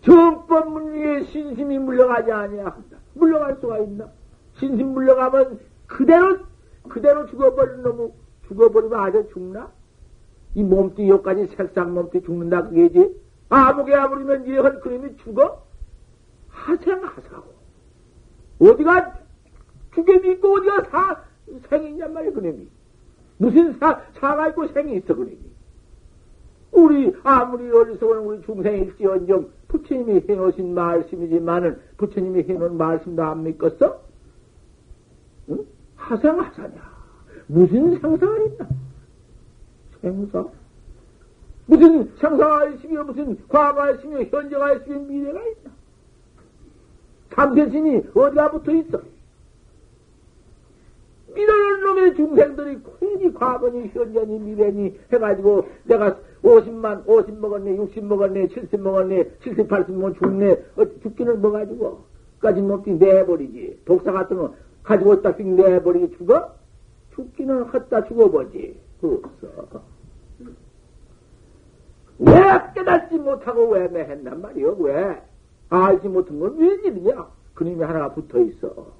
[0.00, 2.78] 정법문 위에 신심이 물러가지 아니야.
[3.12, 4.08] 물러갈 수가 있나?
[4.58, 6.38] 신심 물러가면 그대로,
[6.88, 8.12] 그대로 죽어버린 놈은,
[8.48, 9.70] 죽어버리면 아주 죽나?
[10.54, 13.14] 이 몸띠 여기까지 색상 몸띠 죽는다 그게지?
[13.48, 15.62] 아무개 아무리면 이런 그림이 죽어?
[16.48, 17.54] 하생하사고.
[18.58, 19.18] 어디가
[19.94, 21.22] 죽음이 있고 어디가 사,
[21.68, 22.68] 생이 있냔 말이야, 그놈이.
[23.38, 25.38] 무슨 사, 사가 있고 생이 있어, 그놈이.
[26.72, 34.05] 우리, 아무리 어리석은 우리 중생일지언정 부처님이 해놓으신 말씀이지만은 부처님이 해놓은 말씀도 안 믿겠어?
[35.96, 36.16] 응?
[36.16, 36.96] 하생하사냐.
[37.48, 38.68] 무슨 상상을 있나?
[40.00, 40.44] 생사?
[41.66, 42.10] 무슨
[42.68, 43.36] 있으며 무슨
[44.30, 45.70] 현재가 있으며 미래가 있나?
[47.34, 49.00] 삼세신이 어디가 붙어 있어?
[51.36, 58.80] 이런 놈의 중생들이 괜히 과거니 현재니 미래니 해가지고 내가 50만, 50 먹었네, 60 먹었네, 70
[58.80, 60.52] 먹었네, 70, 80 먹으면 죽네.
[60.76, 62.04] 어, 죽기는 뭐 가지고?
[62.38, 63.80] 까지 먹기 내버리지.
[63.84, 64.54] 독사 같은 거
[64.86, 66.54] 가지고 휙 내버리기 죽어?
[67.14, 68.80] 죽기는 헛다 죽어보지.
[69.02, 69.82] 없어.
[72.18, 72.32] 왜
[72.74, 74.76] 깨닫지 못하고 왜 매했단 말이요?
[74.78, 75.22] 왜?
[75.68, 77.26] 알지 못한 건 웬일이냐?
[77.54, 78.94] 그놈이 하나가 붙어 있어.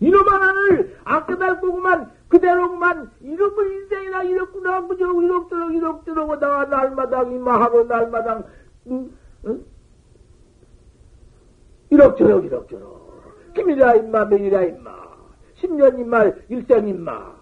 [0.00, 8.44] 이놈 하나를 안 깨달고만 그대로만 이놈의 인생이나 이렇구나 그저 이럭저럭 이럭저럭 하다가 날마당 이마하고 날마당
[8.88, 9.12] 응?
[9.46, 9.64] 응?
[11.90, 14.90] 이럭저럭 이럭저럭 김이라 임마 매이라 임마
[15.56, 17.40] 10년 임마 일생 임마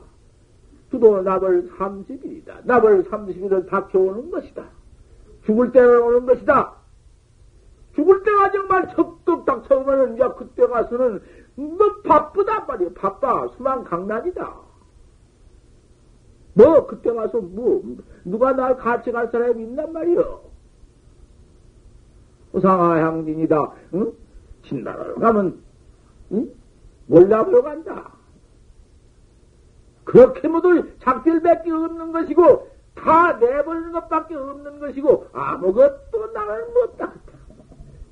[0.90, 2.64] 주도 나벌 30일이다.
[2.64, 4.64] 나벌 30일은 닥쳐오는 것이다.
[5.44, 6.74] 죽을 때는 오는 것이다.
[7.94, 11.20] 죽을 때가 정말 적극 닥쳐오면은, 야, 그때 가서는,
[11.56, 12.90] 뭐, 바쁘다 말이야.
[12.94, 13.48] 바빠.
[13.56, 14.54] 수만 강난이다.
[16.54, 17.82] 뭐, 그때 가서, 뭐,
[18.24, 20.48] 누가 날 같이 갈 사람이 있단 말이여.
[22.62, 23.72] 상하향진이다.
[23.94, 24.12] 응?
[24.68, 25.58] 진나라를 가면,
[26.32, 26.50] 응?
[27.06, 28.12] 몰라보러 간다.
[30.04, 37.12] 그렇게 모두 작별밖에 없는 것이고 다 내버리는 것밖에 없는 것이고 아무것도 나는 못다.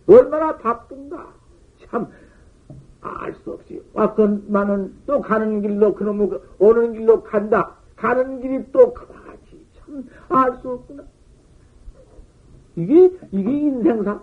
[0.07, 1.35] 얼마나 바쁜가.
[1.91, 2.07] 참
[3.01, 7.77] 알 수 없이 왔건만은 또 가는 길로 그놈의 그 오는 길로 간다.
[7.95, 9.67] 가는 길이 또 그만하지.
[9.79, 11.05] 참 알 수 없구나.
[12.77, 14.21] 이게 이게 인생사.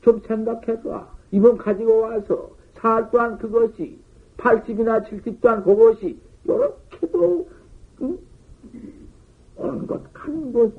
[0.00, 1.11] 좀 생각해봐.
[1.32, 3.98] 이번 가지고 와서 살 또한 그것이
[4.36, 7.48] 80이나 70 또한 그것이 요렇게도,
[8.02, 8.18] 응?
[9.56, 10.72] 온 것, 간 것,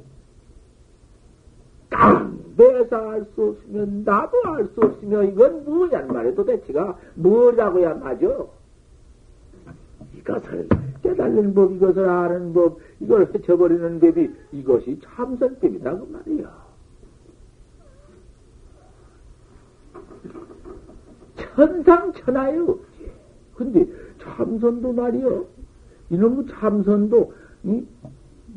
[1.90, 8.50] 깡배에서 알 수 없으면 나도 알 수 없으며 이건 뭐냔 말이야 도대체가 뭐라고야 맞어?
[10.18, 10.68] 이것을
[11.04, 16.63] 깨달는 법, 이것을 아는 법, 이걸 헤쳐버리는 법이 이것이 참선법이다 그 말이야.
[21.56, 23.12] 천상천하에 없지.
[23.56, 23.88] 근데
[24.22, 25.46] 참선도 말이요.
[26.10, 27.34] 이놈의 참선도,
[27.64, 27.84] 이,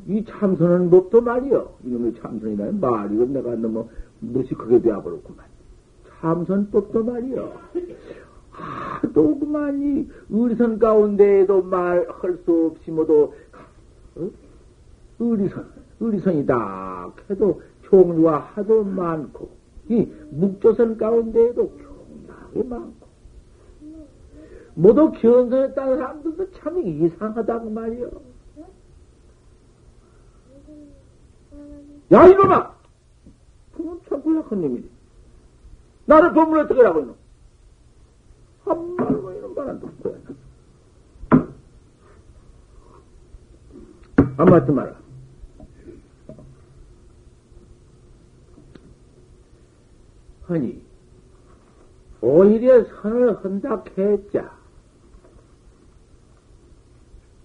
[0.09, 1.69] 이 참선하는 법도 말이요.
[1.85, 3.89] 이놈의 참선이라는 말이고 내가 너무
[4.21, 5.47] 무식하게 되어버렸구만.
[6.21, 7.53] 참선법도 말이요.
[8.51, 13.33] 하도 그만 이 의리선 가운데에도 말할 수 없이 모두,
[14.17, 14.31] 어?
[15.19, 15.67] 의리선,
[16.01, 17.13] 의리선이다.
[17.31, 19.51] 해도 종류가 하도 많고,
[19.89, 21.71] 이 묵조선 가운데에도
[22.57, 23.07] 경나게 많고,
[24.75, 28.11] 모두 견성에 따른 사람들도 참 이상하다고 말이요.
[32.13, 32.77] 야, 이놈아!
[34.23, 34.91] 고약한 놈이지.
[36.07, 37.17] 나를 법문 어떻게 하고 있노?
[38.65, 40.17] 한 말고 이런 말안 듣고
[44.39, 44.95] 안 맞지 마라.
[50.49, 50.86] 허니,
[52.21, 54.51] 오히려 선을 헌다 했자.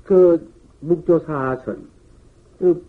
[0.05, 0.49] 그
[0.81, 1.87] 묵조사선,
[2.59, 2.83] 그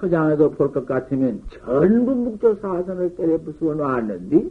[0.00, 4.48] 서장에도 볼 것 같으면 전부 묵조사선을 때려 부수어 놨는데,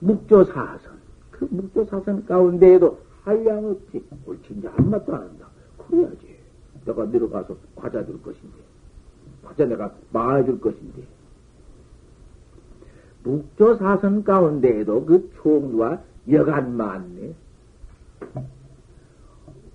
[0.00, 0.96] 묵조사선,
[1.30, 4.04] 그 묵조사선 가운데에도 한량 없지.
[4.24, 5.48] 옳지, 한 맛도 안 한다.
[5.88, 6.36] 그래야지.
[6.84, 8.56] 내가 내려가서 과자 줄 것인데.
[9.42, 11.02] 과자 내가 마아줄 것인데.
[13.26, 17.34] 묵조사선 가운데에도 그 총과 여간 많네.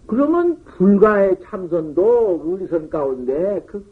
[0.08, 3.92] 그러면 불가의 참선도 의선 가운데 그,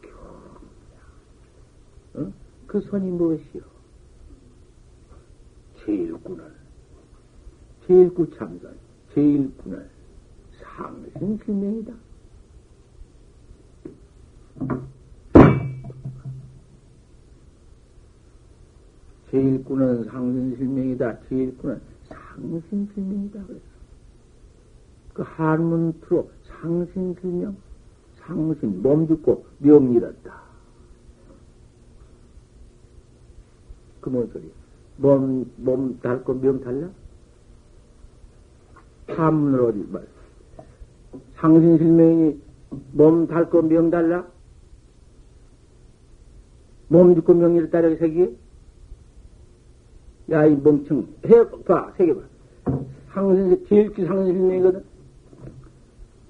[2.14, 2.32] 어?
[2.66, 3.62] 그 선이 무엇이요?
[5.84, 6.44] 제일구는,
[7.86, 8.74] 제일구 참선,
[9.14, 9.88] 제일구는
[10.60, 11.92] 상승실명이다.
[19.30, 21.18] 제일구는 상승실명이다.
[21.28, 23.44] 제일구는 상승실명이다.
[23.44, 23.60] 그랬어.
[25.14, 27.56] 그 한문투로 상승실명,
[28.16, 30.40] 상신, 몸 죽고 명 잃었다.
[34.00, 34.50] 그 뭔 소리야?
[34.96, 36.88] 몸, 몸 닳고 명 달라?
[39.08, 40.06] 한문으로 어디 말.
[41.36, 42.40] 상신실명이
[42.92, 44.26] 몸 닳고 명 달라?
[46.88, 48.36] 몸 죽고 명 잃었다, 이렇게 새기?
[50.30, 51.08] 야, 이 멍청.
[51.26, 52.20] 해, 봐, 새겨봐.
[53.12, 54.84] 상신, 제일 기 상신실명이거든?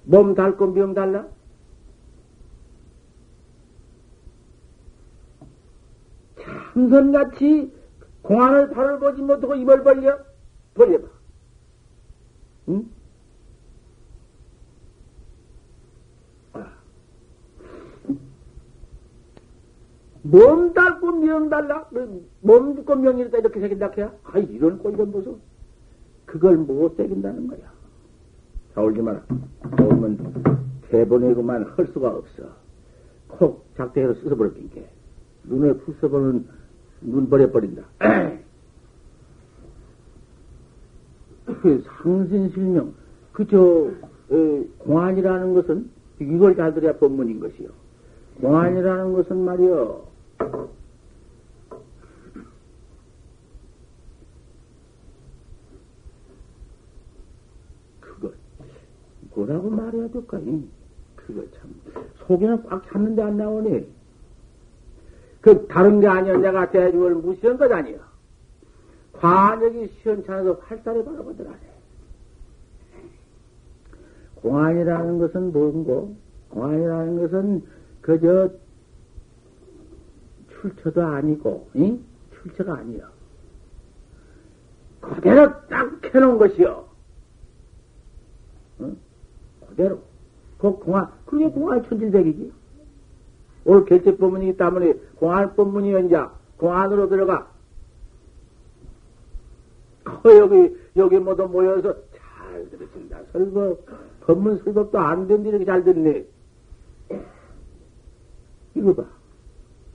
[0.05, 1.27] 몸 닳고 명 달라?
[6.73, 7.73] 참선같이
[8.23, 10.19] 공안을 발을 보지 못하고 입을 벌려?
[10.75, 11.09] 벌려봐.
[12.69, 12.91] 응?
[20.23, 21.89] 몸 닳고 명 달라?
[22.41, 24.13] 몸 죽고 명이다 이렇게 새긴다 해야?
[24.25, 25.39] 아, 이런 꼴이런 모습.
[26.27, 27.61] 그걸 못 새긴다는 거야.
[28.75, 29.23] 자, 울지 마라.
[29.81, 30.43] 오면
[30.91, 32.43] 대본이고만 할 수가 없어.
[33.29, 34.89] 콕 작대해서 씻어버릴 게.
[35.45, 36.47] 눈에 푹 써보면
[37.01, 37.83] 눈 버려버린다.
[41.47, 42.95] 그 상신실명,
[43.33, 43.91] 그저
[44.79, 45.91] 공안이라는 것은
[46.21, 47.69] 이걸 잘 들어야 법문인 것이요.
[48.41, 50.10] 공안이라는 것은 말이요.
[58.01, 58.33] 그거
[59.35, 60.41] 뭐라고 말해야 될까?
[61.17, 61.75] 그거 참
[62.27, 63.87] 속에는 꽉 찼는데 안 나오네.
[65.41, 66.37] 그 다른 게 아니야.
[66.37, 67.99] 내가 대중을 무시한 것 아니야.
[69.13, 71.59] 관역이 시원찮아서 활달에 바라보더라네.
[74.37, 76.17] 공안이라는 것은 뭔고?
[76.51, 77.63] 공안이라는 것은
[78.01, 78.51] 그저
[80.61, 82.01] 출처도 아니고, 응?
[82.35, 83.11] 출처가 아니야.
[85.01, 86.89] 그대로 딱 해놓은 것이요.
[88.81, 88.97] 응?
[89.69, 90.03] 그대로.
[90.59, 92.53] 그 공안, 그게 공안 천질백이지.
[93.65, 97.51] 오늘 결제법문이기 때문에 공안법문이 연자, 공안으로 들어가.
[100.07, 103.21] 어, 여기, 여기 모두 모여서 잘 들으신다.
[103.33, 103.87] 설법,
[104.23, 106.27] 법문 설법도 안 된데 이렇게 잘 듣네.
[108.75, 109.20] 이거 봐.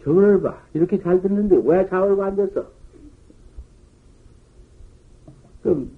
[0.06, 0.62] 저걸 봐.
[0.76, 2.66] 이렇게 잘 듣는데 왜 좌우로 앉았어?
[5.64, 5.89] 그럼,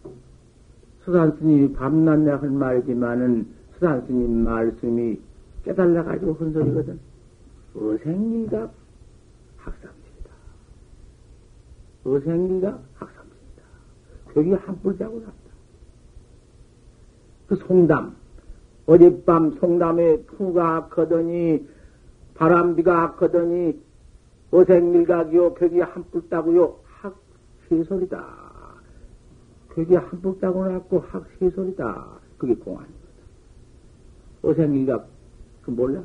[1.03, 5.20] 수산스님이 밤낮 내할 말이지만은 수산스님 말씀이
[5.66, 6.99] 깨달아가지고 헌 소리거든.
[7.76, 8.72] 어생리가
[9.58, 10.32] 학삼입니다.
[12.05, 13.64] 어생리가 학삼입니다.
[14.34, 15.34] 거기 한불 자고 났다.
[17.47, 18.16] 그 송담,
[18.86, 21.68] 어젯밤 송담에 푸가 악하더니
[22.36, 23.86] 바람비가 악하더니
[24.52, 28.48] 어생밀각이요 벽이 한뿔 따고요 학세 소리다.
[29.70, 32.20] 벽이 한뿔 따고 났고 학세 소리다.
[32.38, 32.98] 그게 공안이거든.
[34.43, 35.08] 어생밀각
[35.64, 36.02] 그 몰라?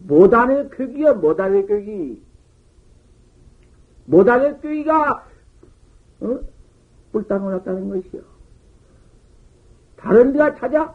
[0.00, 2.22] 모단의 격이야, 모단의 격이.
[4.06, 5.26] 모단의 격이가,
[6.20, 6.40] 어?
[7.12, 8.22] 뿔땅을 났다는 것이요.
[9.96, 10.94] 다른 데가 찾아?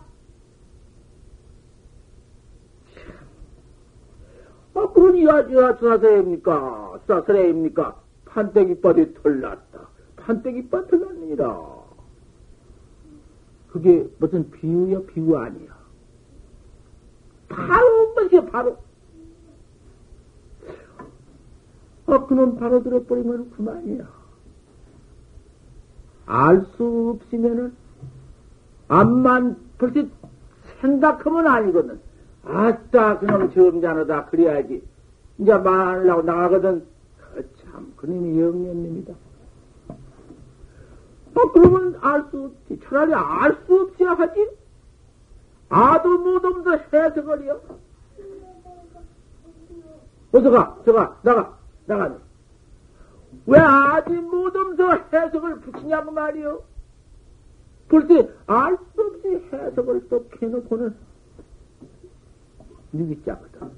[4.74, 7.00] 아, 그러니, 야, 야, 수사세입니까?
[7.02, 8.02] 수사세입니까?
[8.26, 9.88] 판때기빠이 털났다.
[10.16, 11.82] 판때기빠 털났느니라.
[13.72, 15.78] 그게 무슨 비유야, 비유 아니야.
[17.50, 18.78] 바로, 뭐지, 바로.
[22.28, 24.06] 그놈 바로 들어버리면 그만이야.
[26.26, 27.74] 알 수 없으면은,
[28.88, 30.04] 암만 벌써
[30.82, 32.00] 생각하면 아니거든.
[32.44, 34.26] 아따, 그놈 점잖하다.
[34.26, 34.84] 그래야지.
[35.38, 36.86] 이제 말하려고 나가거든.
[37.34, 39.14] 그 참, 그놈이 영년입니다.
[41.34, 42.80] 아, 그러면 알 수 없지.
[42.84, 44.50] 차라리 알 수 없어야 하지.
[45.70, 47.62] 아도 무덤도 해석을요.
[50.34, 52.18] 어서 가, 저가, 나가, 나가.
[53.46, 56.62] 왜 아직 무덤서 해석을 붙이냐고 말이요.
[57.88, 60.96] 글쎄, 알 수 없이 해석을 또 해놓고는
[62.94, 63.72] 누기 짜거든.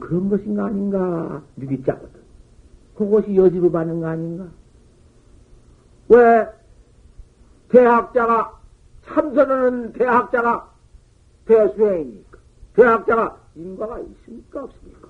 [0.00, 2.20] 그런 것인가 아닌가, 누기 짜거든.
[2.96, 4.46] 그것이 여지로 받는 거 아닌가?
[6.08, 6.46] 왜
[7.68, 8.60] 대학자가
[9.06, 10.70] 참선하는 대학자가
[11.46, 12.38] 대수행이니까
[12.74, 15.08] 대학자가 인과가 있습니까 없습니까?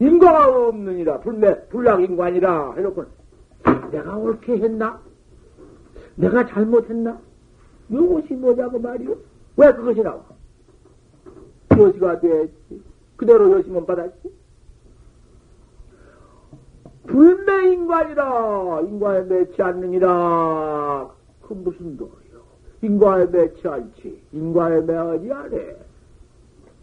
[0.00, 3.04] 인과가 없느니라 불매 불락인관이라 해놓고
[3.90, 5.00] 내가 옳게 했나?
[6.16, 7.20] 내가 잘못했나?
[7.88, 9.16] 이것이 뭐냐고 말이요?
[9.56, 10.22] 왜 그것이 나와?
[11.78, 12.82] 여시가 됐지.
[13.16, 14.42] 그대로 여시면 받았지.
[17.06, 21.10] 불매인관이라 인과에 매치 않느니라
[21.42, 22.10] 그 무슨 도요
[22.80, 25.76] 인과에 매치 않지 인과에 매하지 않네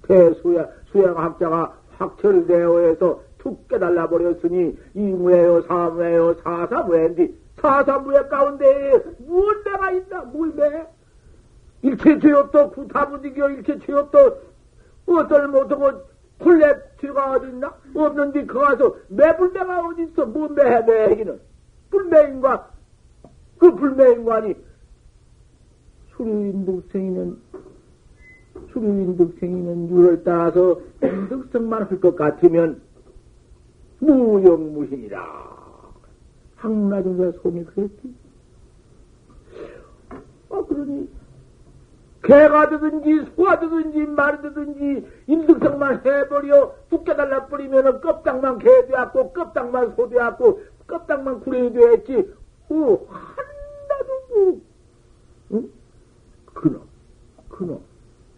[0.04, 7.30] 대수야 수행학자가 확철대오에서 툭 깨달아 버렸으니 이무예요 사무예요 사사무예인데
[7.62, 10.86] 사사무예 가운데 무언 내가 있나 물매
[11.82, 14.18] 일체 죄 없도 구타부지겨 일체 죄 없도
[15.06, 16.02] 어떨 못하고
[16.40, 17.74] 콜레 들어가 어디 있나?
[17.94, 20.26] 없는데 그 가서 매불매가 어디 있어?
[20.26, 21.40] 뭐 매해 매기는
[21.90, 22.72] 불매인과
[23.58, 24.56] 그 불매인관이
[26.16, 27.38] 수류인 득생이는
[28.72, 32.82] 수류인 득생이는 유를 따라서 인득성만 할 것 같으면
[34.00, 35.50] 무영무신이라.
[36.56, 38.16] 항나중사 소이 그랬지.
[40.50, 41.10] 아 그러니
[42.24, 49.96] 개가 되든지 소가 되든지 말이 되든지 인득성만 해버려 죽게 달라 버리면은 껍딱만 개 되었고 껍딱만
[49.96, 52.34] 소 되었고 껍딱만 구레이 되었지.
[52.70, 52.76] 어,
[53.08, 54.62] 한나도 뭐.
[55.54, 55.70] 응?
[56.54, 56.82] 그놈
[57.48, 57.80] 그놈.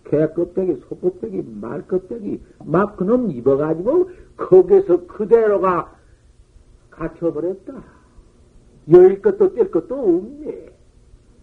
[0.05, 5.95] 개 껍데기 소 껍데기 말 껍데기 막 그놈 입어가지고 거기서 그대로가
[6.91, 7.73] 갇혀버렸다.
[8.91, 10.70] 열 것도 뗄 것도 없네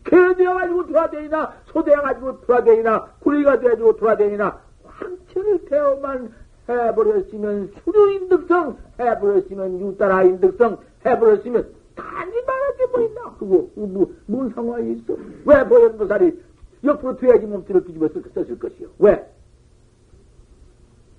[0.08, 6.32] 개되어가지고 돌아다니나, 소되어가지고 돌아다니나, 구리가 되어가지고 돌아다니나, 황천을 태워만
[6.68, 13.22] 해버렸으면, 수류인득성 해버렸으면, 유따라인득성 해버렸으면, 단지 말하게 보인다.
[13.38, 15.14] 그거, 뭐, 뭔 상황이 있어?
[15.44, 16.42] 왜 보현보살이
[16.84, 18.88] 옆으로 돼야지 몸띠를 뒤집어 썼을 것이요?
[18.98, 19.26] 왜?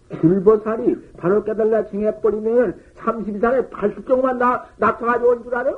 [0.09, 5.75] 불보살이 바로 깨달라 징해버리면 32살에 80정만 나, 나타가지고 온 줄 알아?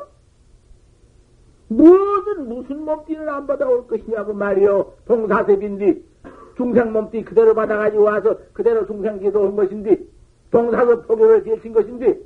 [1.71, 4.93] 무슨, 무슨 몸띠는 안 받아올 것이냐고 말이요.
[5.05, 6.01] 동사섭인데,
[6.57, 9.97] 중생 몸띠 그대로 받아가지고 와서 그대로 중생 기도한 것인데,
[10.51, 12.19] 동사섭 포교를 제친 것인데,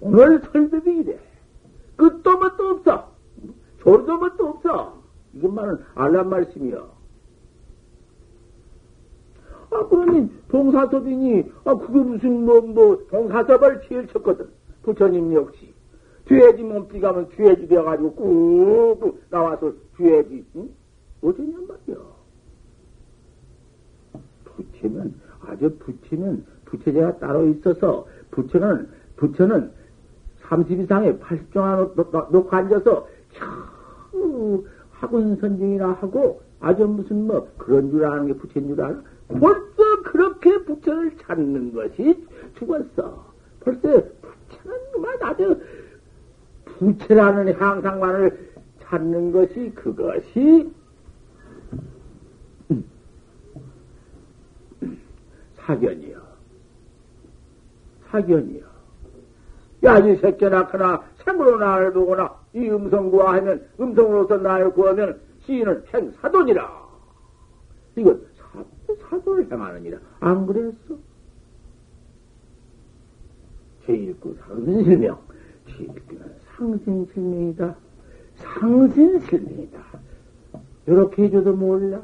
[0.00, 1.18] 오늘 설득이 이래.
[1.96, 3.10] 끝도 뭐도 없어.
[3.80, 5.02] 조리도 뭐도 없어.
[5.34, 6.88] 이것만은 알란 말씀이요.
[9.70, 14.59] 아, 그러니, 동사섭이니, 아, 그게 무슨, 뭐, 뭐, 동사섭을 제일 쳤거든.
[14.82, 15.72] 부처님 역시
[16.28, 20.68] 죄지 몸띠 가면 죄지 되어가지고 꾹 나와서 죄지 응?
[21.22, 21.96] 어쩌냔 말이야.
[24.44, 25.14] 부처는
[25.46, 29.70] 아주 부처는 부처제가 따로 있어서 부처는 부처는
[30.42, 34.62] 30 이상의 80종 놓고 앉아서 참
[34.92, 39.00] 학원 선생이나 하고 아주 무슨 뭐 그런 줄 아는 게 부처인 줄 알아?
[39.28, 42.26] 벌써 그렇게 부처를 찾는 것이
[42.58, 43.30] 죽었어.
[43.60, 44.02] 벌써
[44.92, 45.62] 그만 아주
[46.64, 48.50] 부채라는 향상만을
[48.82, 50.70] 찾는 것이 그것이
[55.56, 56.20] 사견이요.
[58.10, 58.64] 사견이요.
[59.84, 66.88] 야, 이 새끼 낳거나 생으로 나를 보거나 이 음성 구하면 음성으로서 나를 구하면 시인은 행사돈이라.
[67.96, 68.26] 이건
[69.08, 69.98] 사도를 행하느니라.
[70.20, 70.98] 안 그랬어?
[73.86, 75.18] 제1구 상신실명.
[75.66, 77.76] 제1구는 상신실명이다.
[78.36, 79.80] 상신실명이다.
[80.86, 82.02] 이렇게 해줘도 몰라.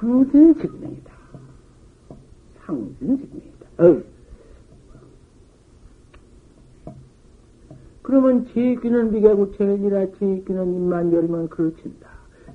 [0.00, 1.12] 상신실명이다.
[2.64, 3.66] 상신실명이다.
[3.78, 4.04] 어이.
[8.02, 12.07] 그러면 지귀는 비계구체이라 지귀는 입만 열면 그르친다.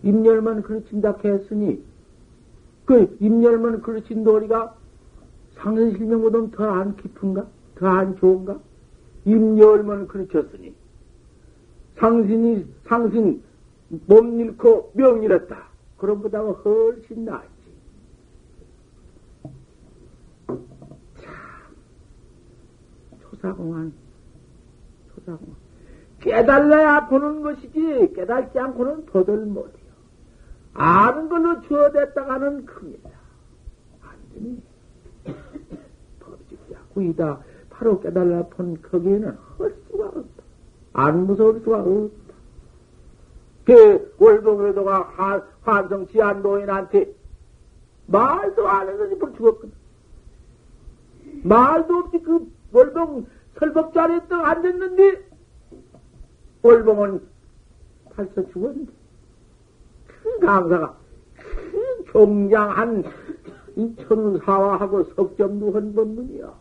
[0.04, 1.84] 입 열면 그르친다 했으니
[2.86, 4.76] 그 입 열면 그르친 도리가
[5.56, 7.46] 상승실명보다 더안 깊은가?
[7.76, 8.60] 더 안 좋은가?
[9.26, 10.74] 입 열면 그르쳤으니
[11.98, 13.42] 상신이 상신
[14.08, 15.68] 몸 잃고 명 잃었다.
[15.98, 17.48] 그런 보다 훨씬 낫지.
[20.48, 21.32] 참
[23.22, 23.94] 초사공한
[25.14, 25.56] 초사공한
[26.20, 29.83] 깨달아야 보는 것이지 깨달지 않고는 도들 못해요.
[30.74, 33.10] 아는 걸로 주어댔다가는 큽니다.
[34.04, 34.62] 완전히
[36.20, 37.40] 법칙자 구이다.
[37.70, 40.44] 바로 깨달아 본 거기에는 할 수가 없다.
[40.94, 42.34] 안 무서울 수가 없다.
[43.66, 47.14] 그 월봉에도가 환성 지한 노인한테
[48.08, 49.72] 말도 안 해서 지금 죽었거든.
[51.44, 53.28] 말도 없이 그 월봉
[53.60, 55.30] 설법자리 떡안 됐는데
[56.62, 57.22] 월봉은
[58.16, 58.92] 벌써 죽었는데
[60.34, 60.98] 큰 강사가
[61.36, 63.04] 큰 종장한
[64.08, 66.54] 천사와하고 석점도 한 법문이야.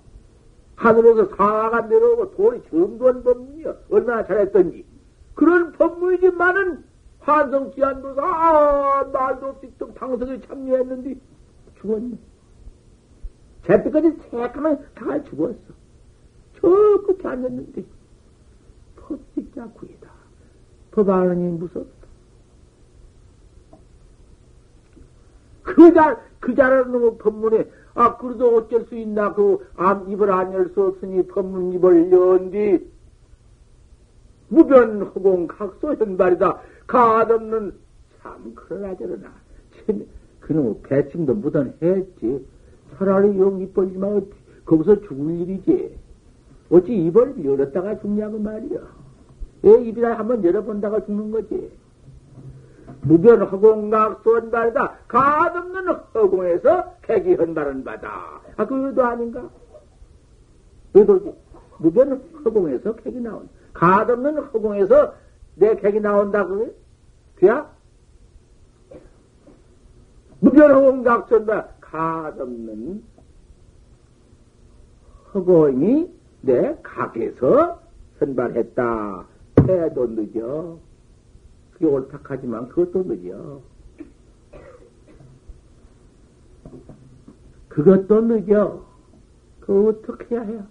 [0.76, 3.74] 하늘에서 사화가 내려오고 돌이 점도한 법문이야.
[3.90, 4.84] 얼마나 잘했던지.
[5.34, 6.84] 그런 법문이지만은
[7.20, 11.16] 환성지안도사, 아, 말도 없이 또 방석에 참여했는데
[11.80, 12.18] 죽었네.
[13.66, 15.56] 제때까지 새까만 다 죽었어.
[16.60, 16.68] 저
[17.06, 17.84] 끝에 앉았는데,
[18.96, 20.10] 법직자 구이다.
[20.90, 22.01] 법안이 무섭다.
[25.62, 26.54] 그 잘, 그
[27.18, 32.10] 법문에, 아, 그래도 어쩔 수 있나, 그, 암, 입을 안 열 수 없으니 법문 입을
[32.10, 32.90] 연디,
[34.48, 36.60] 무변 허공 각소 현발이다.
[36.86, 37.72] 가없는
[38.22, 39.32] 참 그러나 저러나
[40.40, 42.46] 그놈 배칭도 묻어했지.
[42.98, 44.26] 차라리 용 입 벌지만
[44.66, 45.96] 거기서 죽을 일이지.
[46.70, 48.78] 어찌 입을 열었다가 죽냐고 말이야.
[49.62, 51.70] 왜 입이라 한번 열어본다가 죽는 거지
[53.02, 59.48] 무변 허공각 소원발이다 가없는 허공에서 객이 헌발은 바다 아 그것도 아닌가
[60.94, 61.32] 왜도지
[61.78, 65.14] 무변 허공에서 객이 나온 가없는 허공에서
[65.56, 66.74] 내 객이 나온다고
[67.36, 67.68] 그야?
[70.42, 73.04] 무변허공각전다 가없는
[75.34, 76.10] 허공이
[76.42, 77.80] 내 각에서
[78.18, 79.26] 선발했다.
[79.68, 80.78] 해도 늦어.
[81.82, 83.60] 그게 옳다하지만 그것도 늦어.
[87.68, 88.86] 그것도 늦어.
[89.58, 90.66] 그 어떻게 해야 해요?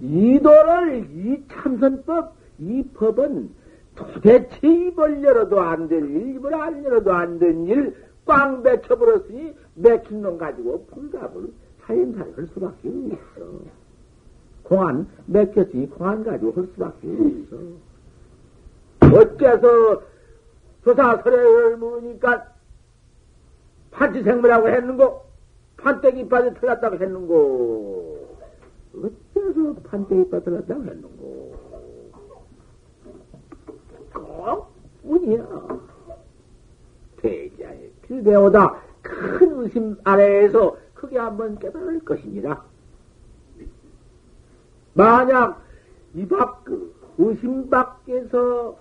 [0.00, 3.50] 이도를, 이 참선법, 이 법은
[3.94, 7.94] 도대체 입을 열어도 안 될 일, 입을 안 열어도 안 된 일,
[8.26, 11.48] 꽝 맥혀버렸으니 맥힌 놈 가지고 불갑을
[11.86, 13.60] 사임사이 할 수밖에 없어.
[14.62, 17.08] 공안 맥혔으니 공안 가지고 할 수밖에
[19.00, 19.20] 없어.
[19.20, 20.02] 어째서
[20.84, 22.46] 조사설에 물으니까
[23.90, 25.22] 판치생물하고 했는고,
[25.76, 28.36] 판때기 빠져 틀렸다고 했는고,
[28.96, 31.54] 어째서 판때기 빠뜨렸다고 했는고?
[34.14, 34.66] 꼭
[35.04, 35.46] 운이야.
[37.18, 42.62] 대자의 필배오다 큰 의심 아래에서 크게 한번 깨달을 것입니다.
[44.94, 45.62] 만약
[46.14, 48.76] 이 밖, 그 의심 밖에서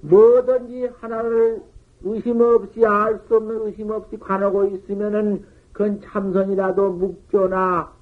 [0.00, 1.62] 뭐든지 하나를
[2.02, 7.92] 의심 없이 알 수 없는 의심 없이 관하고 있으면은 그건 참선이라도 묵조나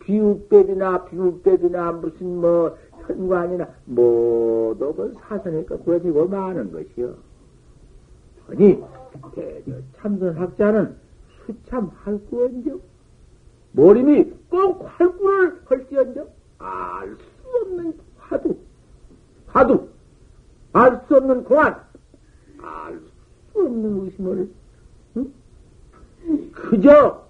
[0.00, 2.76] 비우법이나 비우법이나 무슨 뭐
[3.06, 7.14] 현관이나 모두 그 사선에 거꾸러지고 마는 것이요.
[8.48, 8.82] 아니
[9.96, 11.05] 참선학자는
[11.46, 12.80] 수참 할구언정
[13.72, 16.28] 머리미 꼭 활구를 할지언정
[16.58, 18.56] 알 수 없는 화두
[19.46, 19.88] 화두
[20.72, 21.80] 알 수 없는 공안
[22.62, 23.00] 알
[23.52, 24.50] 수 없는 의심을
[25.16, 25.32] 응?
[26.52, 27.26] 그저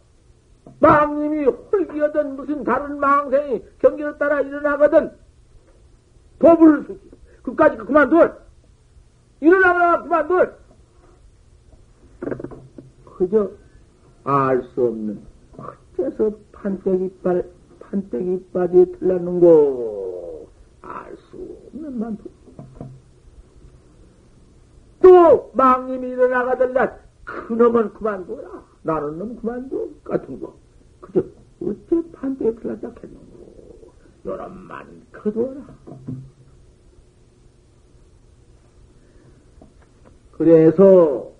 [0.81, 5.11] 망님이 홀기하든 무슨 다른 망생이 경계를 따라 일어나거든
[6.39, 7.11] 법을 쓰지.
[7.43, 8.35] 그까지 그만둘.
[9.41, 10.55] 일어나거나 그만둘.
[13.17, 13.51] 그저
[14.27, 15.23] 알 수 없는
[15.57, 17.49] 어째서 판때기빨
[17.79, 20.49] 판때기빨이 틀렸는고
[20.83, 22.31] 알 수 없는 만큼.
[25.01, 28.65] 또 망님이 일어나가들라 그놈은 그만둬라.
[28.83, 30.57] 나는 놈 그만둬 같은 거.
[31.01, 31.25] 그저
[31.63, 33.93] 어째 판때기 틀렸다 했는고
[34.27, 35.63] 요놈만 거둬라.
[40.33, 41.36] 그래서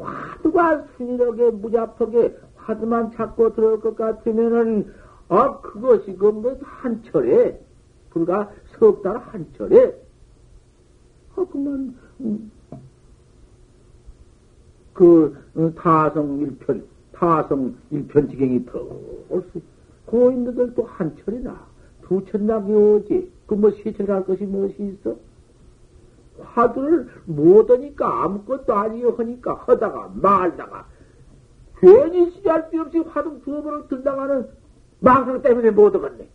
[0.00, 4.92] 화두가 순이하게 무잡하게 화두만 찾고 들어올 것 같으면은
[5.28, 7.60] 아 그것이 그뭐 한 철에?
[8.10, 9.94] 불과 석 달 한 철에?
[11.36, 12.50] 아 그만 음,
[14.92, 19.60] 그 어, 타성 일편 타성 일편 지경이 더올수
[20.06, 21.66] 고인들 또 한철이나
[22.02, 23.30] 두천낙이 오지.
[23.46, 25.16] 그 뭐 시철할 것이 무엇이 있어?
[26.44, 30.86] 화두를 못하니까 아무것도 아니요 하니까 하다가 말다가
[31.78, 34.48] 괜히 시잘데없이 화두 두어 번을 들다가는
[35.00, 36.28] 망상 때문에 못 얻었네.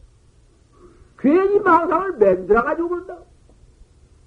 [1.20, 3.18] 괜히 망상을 만들어가지고 그런다.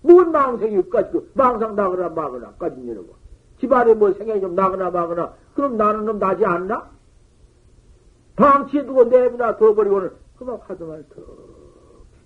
[0.02, 3.16] 뭔 망상이 까지고 망상 나거나 마거나 까지 이러고
[3.60, 6.88] 집안에 뭐 생각이 좀 나거나 마거나 그럼 나는 좀 나지 않나?
[8.36, 11.24] 방치해 두고 내비나 둬버리고는 그만 화두만 턱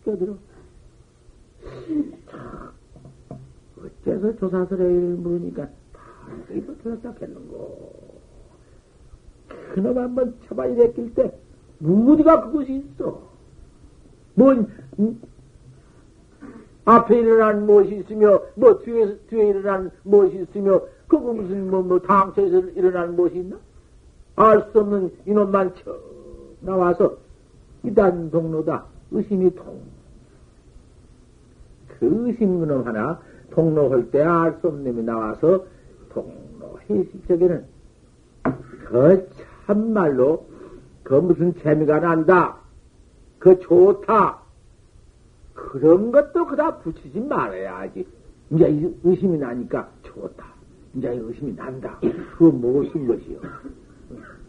[0.05, 0.34] 시켜들어.
[4.03, 8.20] 어째서 조사설에 물으니까 반드시 버텨놨다 했는고.
[9.74, 11.32] 그놈 한번 처발이 됐길 때,
[11.78, 13.22] 무디가 그것이 있어.
[14.34, 15.20] 뭔, 음?
[16.84, 22.70] 앞에 일어난 무엇이 있으며, 뭐 뒤에, 뒤에 일어난 무엇이 있으며, 그거 무슨, 뭐, 뭐, 당초에서
[22.70, 23.59] 일어난 무엇이 있나?
[24.34, 25.96] 알 수 없는 이놈만 쳐
[26.61, 27.16] 나와서,
[27.84, 28.84] 이단 동로다.
[29.11, 29.80] 의심이 통.
[31.88, 33.20] 그 의심 그놈 하나,
[33.53, 35.64] 통로할 때 알 수 없는 놈이 나와서
[36.11, 37.64] 통로 회식적에는
[38.86, 39.28] 그
[39.66, 40.46] 참말로
[41.03, 42.57] 그 무슨 재미가 난다.
[43.38, 44.38] 그 좋다.
[45.55, 48.07] 그런 것도 그다 붙이지 말아야지.
[48.50, 50.46] 이제 의심이 나니까 좋다.
[50.94, 51.98] 이제 의심이 난다.
[52.36, 53.38] 그거 무슨 것이요?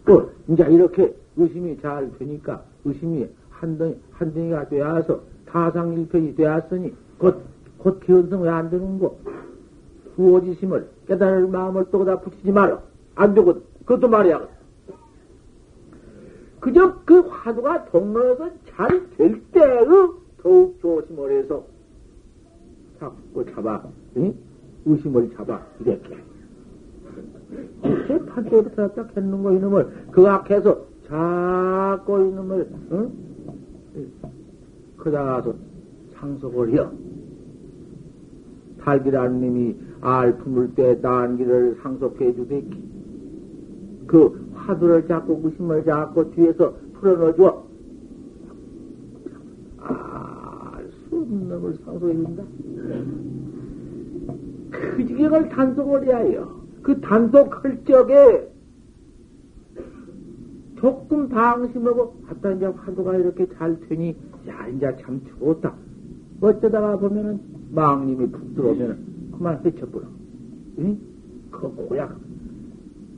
[0.05, 7.41] 또, 이제 이렇게 의심이 잘 되니까 의심이 한 덩이, 한 덩이가 되어서 타상일편이 되었으니 곧,
[7.83, 9.17] 곧 기원성 왜 안 되는 거?
[10.15, 12.79] 수호지심을 깨달을 마음을 또 그다 붙이지 말아.
[13.15, 13.61] 안 되거든.
[13.85, 14.47] 그것도 말이야.
[16.61, 19.85] 그저 그 화두가 동로에서 잘 될 때의
[20.41, 21.65] 더욱 조심을 해서
[22.99, 23.83] 자꾸 잡아,
[24.15, 24.33] 응?
[24.85, 26.17] 의심을 잡아, 이렇게.
[27.83, 33.11] 이렇게 판때부터 딱 했는 거, 이놈을, 그 앞에서 자꾸 이놈을, 응?
[34.97, 35.53] 그다가서
[36.13, 36.87] 상속을 해.
[38.83, 42.67] 탈기라는 님이 알 품을 때 난기를 상속해 주듯이
[44.07, 47.63] 그 화두를 잡고 무심을 잡고 뒤에서 풀어넣어줘.
[49.79, 50.79] 아,
[51.09, 52.43] 수 없는 놈을 상속해 준다.
[54.95, 56.61] 그 지경을 단속을 해야 해요.
[56.81, 58.49] 그 단속할 적에
[60.75, 64.15] 조금 방심하고, 아따, 이제 화두가 이렇게 잘 되니,
[64.49, 65.73] 야, 이제 참 좋다.
[66.41, 67.39] 어쩌다가 보면은,
[67.71, 68.97] 망님이 푹 들어오면은,
[69.31, 70.05] 그만 헤쳐버려.
[70.79, 70.99] 응?
[71.51, 72.17] 그 고약.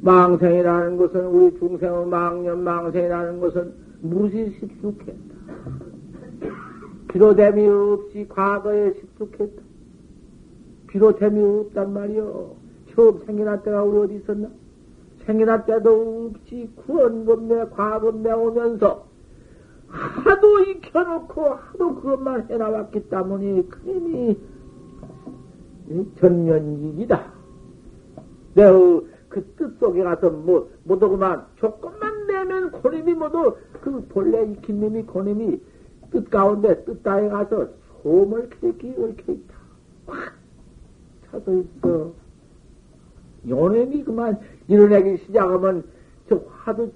[0.01, 5.35] 망생이라는 것은 우리 중생의 망년 망생이라는 것은 무시 십숙했다.
[7.07, 9.61] 비로됨이 없이 과거에 십숙했다.
[10.87, 12.55] 비로됨이 없단 말이요.
[12.93, 14.49] 처음 생겨날 때가 우리 어디 있었나?
[15.25, 19.07] 생겨날 때도 없이 구원검내 과검내 오면서
[19.95, 24.37] 하도 익혀놓고 하도 그것만 해나왔기 때문에 그님이
[26.19, 27.33] 전면직이다.
[28.55, 28.71] 내가
[29.29, 35.59] 그뜻 속에 가서 뭐, 못하고만 조금만 내면 고님이 모두 그 본래 익힌 놈이 고님이
[36.11, 37.67] 뜻 가운데 뜻 따에 가서
[38.03, 39.55] 소음을 그렇게 얽혀 있다.
[40.07, 40.33] 확
[41.31, 42.13] 차서 있어.
[43.47, 45.83] 요놈이 그만 일어나기 시작하면
[46.29, 46.91] 저 화도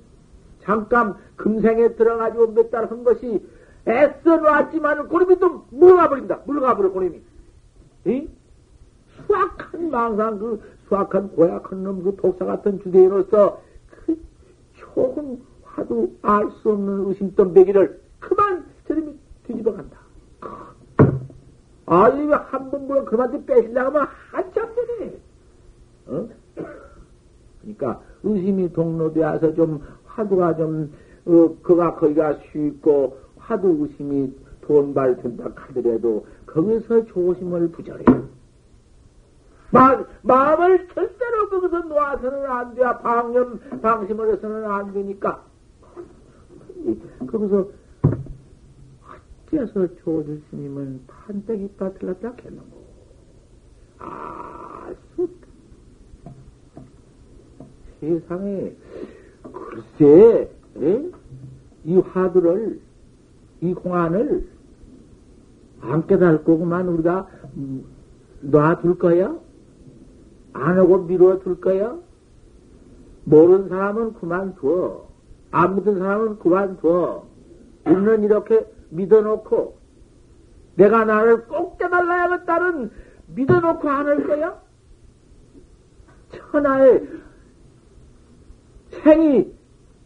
[0.61, 3.41] 잠깐 금생에 들어가지고 몇 달 한 것이
[3.87, 6.41] 애써 놨지만 고님이 또 물어가버린다.
[6.45, 7.21] 물어가버려 고님이.
[8.05, 8.27] 이?
[9.27, 13.61] 수악한 망상 그 수악한 고약한 놈, 그 독사 같은 주대인으로서
[14.05, 14.17] 그
[14.75, 19.97] 조금 화도 알 수 없는 의심덤배기를 그만 저놈이 뒤집어 간다.
[21.85, 25.19] 아, 이거 한번 물어 그만 좀 빼시려고 하면 한참 전에.
[26.07, 26.29] 어?
[27.61, 30.93] 그러니까 의심이 동로되어서 좀 화두가 좀,
[31.25, 38.29] 어, 그가 거기가 쉽고 화두 의심이 돈발 된다 하더라도 거기서 조심을 부절해요.
[39.71, 42.81] 마, 마음을 절대로 거기서 놓아서는 안 돼.
[43.03, 45.43] 방념, 방심을 해서는 안 되니까.
[47.27, 47.67] 거기서
[49.47, 52.79] 어째서 조주 스님은 판때기 빠틀렀다 했는고.
[53.99, 55.29] 아, 수
[57.99, 58.73] 세상에,
[59.51, 60.49] 글쎄,
[60.81, 61.09] 에?
[61.85, 62.79] 이 화두를,
[63.61, 64.47] 이 공안을
[65.81, 67.27] 안 깨달을 거구만 우리가
[68.41, 69.35] 놔둘 거야?
[70.53, 71.95] 안 하고 미뤄둘 거야?
[73.25, 75.07] 모르는 사람은 그만둬.
[75.51, 77.25] 안 믿은 사람은 그만둬.
[77.85, 79.77] 우리는 이렇게 믿어놓고,
[80.75, 82.91] 내가 나를 꼭 깨달아야겠다는
[83.35, 84.59] 믿어놓고 안 할 거야?
[86.51, 87.07] 천하의
[89.03, 89.53] 생이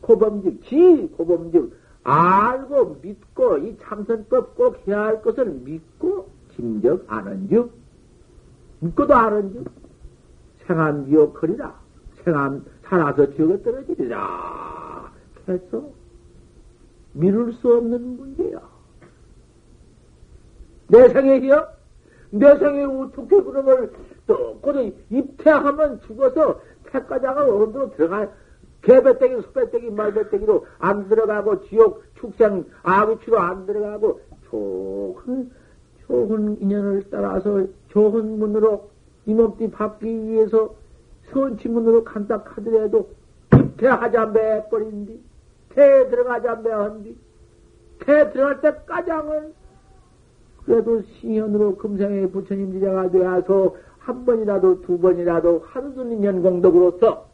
[0.02, 1.74] 고범직, 지 고범직,
[2.04, 7.72] 알고 믿고 이 참선법 꼭 해야 할 것을 믿고 짐적 아는즉
[8.82, 9.72] 믿고도 아는즉
[10.68, 11.80] 생암 지옥 거리라
[12.24, 15.12] 생암 살아서 지옥에 떨어지리라
[15.48, 15.90] 해서
[17.14, 18.60] 미룰 수 없는 문제야.
[20.88, 21.68] 내 생애이요?
[22.32, 23.94] 내 생에 어떻게 그놈을
[24.26, 28.28] 또, 그래, 입퇴하면 죽어서 태가자가 어른으로 들어가,
[28.84, 35.52] 개배때기, 소배때기, 말배때기로 안 들어가고, 지옥, 축생, 아구치로 안 들어가고, 좋은,
[36.06, 38.90] 좋은 인연을 따라서 좋은 문으로
[39.26, 40.76] 이몸띠 받기 위해서
[41.32, 43.10] 선치 문으로 간다 하더라도
[43.58, 45.20] 입퇴하자 매버린디,
[45.70, 47.18] 태 들어가자 매한디,
[48.00, 49.54] 태 들어갈 때까장은
[50.66, 57.33] 그래도 신현으로 금생에 부처님 지자가 되어서 한 번이라도 두 번이라도 하루든 연공덕으로서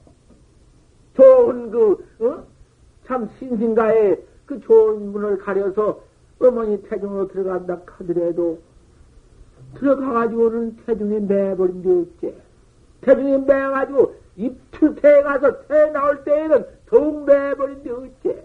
[1.16, 2.44] 좋은 그, 어?
[3.06, 6.02] 참 신신가에 그 좋은 문을 가려서
[6.40, 8.60] 어머니 태중으로 들어간다 하더라도
[9.76, 12.36] 들어가가지고는 태중에 매버린 게 없지.
[13.02, 18.42] 태중에 매가지고 입출태에 가서 태 나올 때에는 더욱 매버린 게 없지.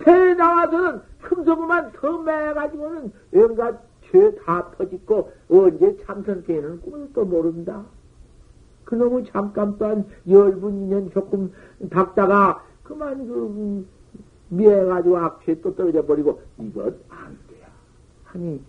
[0.00, 3.80] 태에 나와서는 흠소구만 더 매가지고는 온갖
[4.10, 7.84] 죄다 퍼짓고 언제 참선되는 꿈을 또 모른다.
[8.90, 11.52] 그놈의 잠깐 또한 열분 인연 조금
[11.90, 13.86] 닦다가 그만 그
[14.48, 17.68] 미해가지고 악취에 또 떨어져 버리고 이것 안 돼야.
[18.24, 18.60] 하니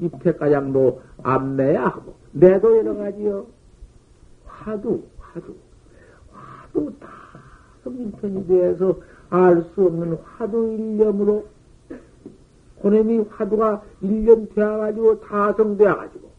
[0.00, 3.46] 입태가장도 안 매야 하고 매도 여러 가지요.
[4.46, 5.54] 화두, 화두,
[6.32, 7.08] 화두 다
[7.84, 8.96] 성인편이 돼서
[9.28, 11.46] 알 수 없는 화두 일념으로
[12.80, 16.30] 고놈이 화두가 1년 되어가지고 다성되어가지고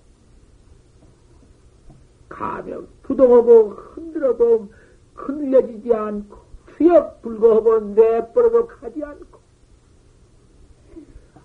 [2.29, 4.69] 가면 부동하고 흔들어도
[5.13, 6.37] 흔들려지지 않고
[6.77, 9.39] 투역 불거하고 내버려도 가지 않고.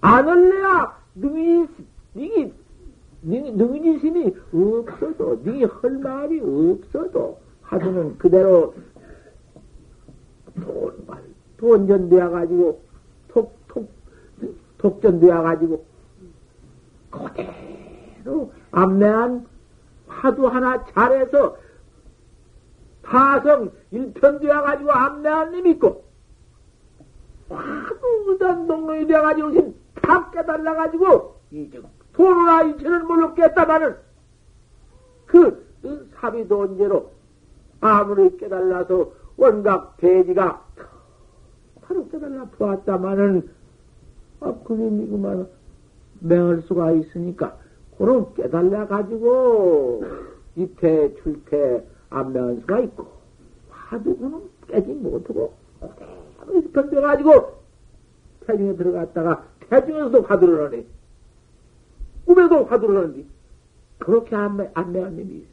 [0.01, 1.69] 안 할래야 능이
[2.15, 2.53] 능이
[3.23, 8.75] 능지심이 없어도 능이 할 말이 없어도 하두는 그대로
[10.55, 12.81] 돈만 돈전되어 가지고
[13.29, 13.91] 톡톡
[14.79, 15.85] 독전되어 가지고
[17.11, 19.47] 그대로 암매한
[20.09, 21.57] 화두 하나 잘해서
[23.03, 26.05] 타성 일편되어 가지고 암매한 님 있고
[27.49, 31.81] 화두 무단 동로이 되어 가지고 지금 다 깨달아 가지고 이제
[32.13, 33.97] 도로나 이체는 물론 깼다마는
[35.27, 37.13] 그, 그 사비도 언제로
[37.81, 40.65] 아무리 깨달아서 원각 대지가
[41.83, 43.49] 바로 깨달아 보았다마는
[44.41, 45.49] 아, 그놈이 그만
[46.21, 47.57] 맹할 수가 있으니까,
[47.99, 50.05] 그런 깨달아 가지고,
[50.55, 53.09] 입퇴, 출퇴, 안 맹할 수가 있고,
[53.71, 57.59] 화두고는 깨지 못하고, 그대로 입편돼 가지고,
[58.47, 60.87] 태중에 들어갔다가, 태중에서도 화두를 하네.
[62.25, 63.25] 꿈에도 화두를 하는데,
[63.99, 65.49] 그렇게 안, 매, 안 매한 놈이 있어.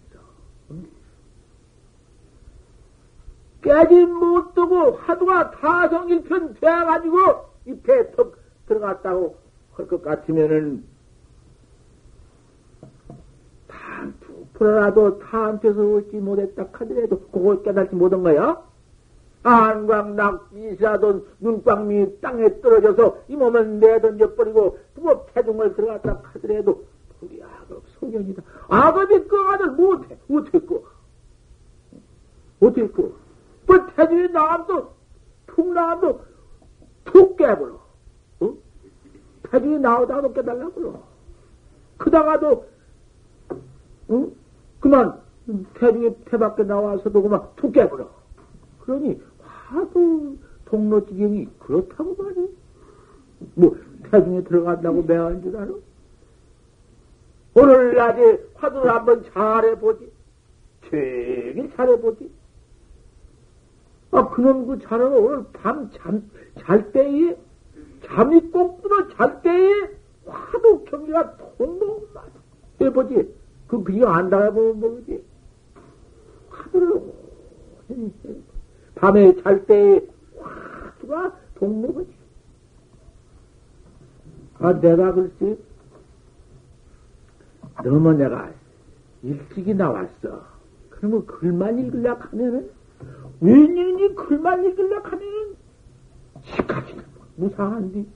[3.64, 7.18] 깨지 못하고, 화두가 타성일편 돼가지고,
[7.66, 8.38] 입에 턱
[8.68, 9.38] 들어갔다고
[9.74, 10.84] 할 것 같으면은
[14.58, 18.62] 프로라도 타한테서 얻지 못했다 하더라도 그걸 깨닫지 못한 거야?
[19.44, 26.86] 안광낙 이사돈 눈광미 땅에 떨어져서 이 몸을 내던져버리고 부업 태중을 들어갔다 하더라도
[27.22, 28.42] 우리 악업 소견이다.
[28.70, 30.18] 악업이 그 아들 못해.
[30.32, 30.82] 어떻게 끄?
[32.60, 33.14] 어떻게 끄?
[33.68, 34.90] 그 태중이 나감도
[35.48, 36.22] 툭 나감도
[37.06, 37.86] 툭 깨버려.
[39.52, 41.04] 태중이 나오다가도 깨달라고요.
[41.98, 42.66] 그다가도,
[44.12, 44.36] 응?
[44.86, 45.20] 그만,
[45.74, 48.08] 태중이 태 밖에 나와서도 그만 툭 깨버려.
[48.82, 52.56] 그러니, 화두 동로지경이 그렇다고 말이.
[53.56, 53.76] 뭐,
[54.12, 55.74] 태중에 들어간다고 매한 줄 알아?
[57.56, 60.12] 오늘 낮에 화두를 한번 잘해보지.
[60.82, 62.30] 되게 잘해보지.
[64.12, 66.30] 아, 그놈 그 자는 오늘 밤 잠,
[66.60, 67.36] 잘 때에
[68.06, 69.90] 잠이 꼭 들어 잘 때에
[70.28, 72.06] 화도 경기가 통통
[72.80, 73.45] 해보지.
[73.76, 75.24] 그 비가 안 닿아보면 모르지.
[76.50, 77.14] 화두를
[78.96, 80.08] 밤에 잘 때에
[80.40, 82.16] 화두가 동네거지.
[84.60, 85.58] 아, 내가 글쎄,
[87.84, 88.52] 너무 내가
[89.22, 90.46] 일찍이 나왔어.
[90.90, 92.70] 그러면 글만 읽으려 하면은
[93.42, 95.56] 웬일인지 글만 읽으려 하면
[96.44, 97.04] 시까지는
[97.36, 98.08] 무상한디,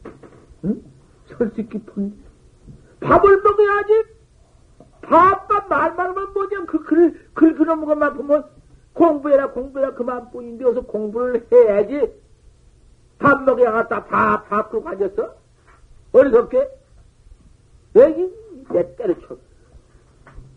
[0.64, 0.82] 응?
[1.26, 2.14] 설득 깊은
[3.02, 4.19] 밥을 먹어야지.
[5.10, 6.66] 밥과 말만 하면 뭐냐.
[6.68, 8.46] 그 글, 글 그런 것만 보면
[8.94, 12.14] 공부해라, 공부해라 그만뿐인데 어서 공부를 해야지.
[13.18, 15.36] 밥 먹어야 갔다 밥, 밥 그러고 앉았어?
[16.14, 16.70] 어리석게?
[17.96, 18.34] 여기
[18.70, 19.38] 내 때려쳐.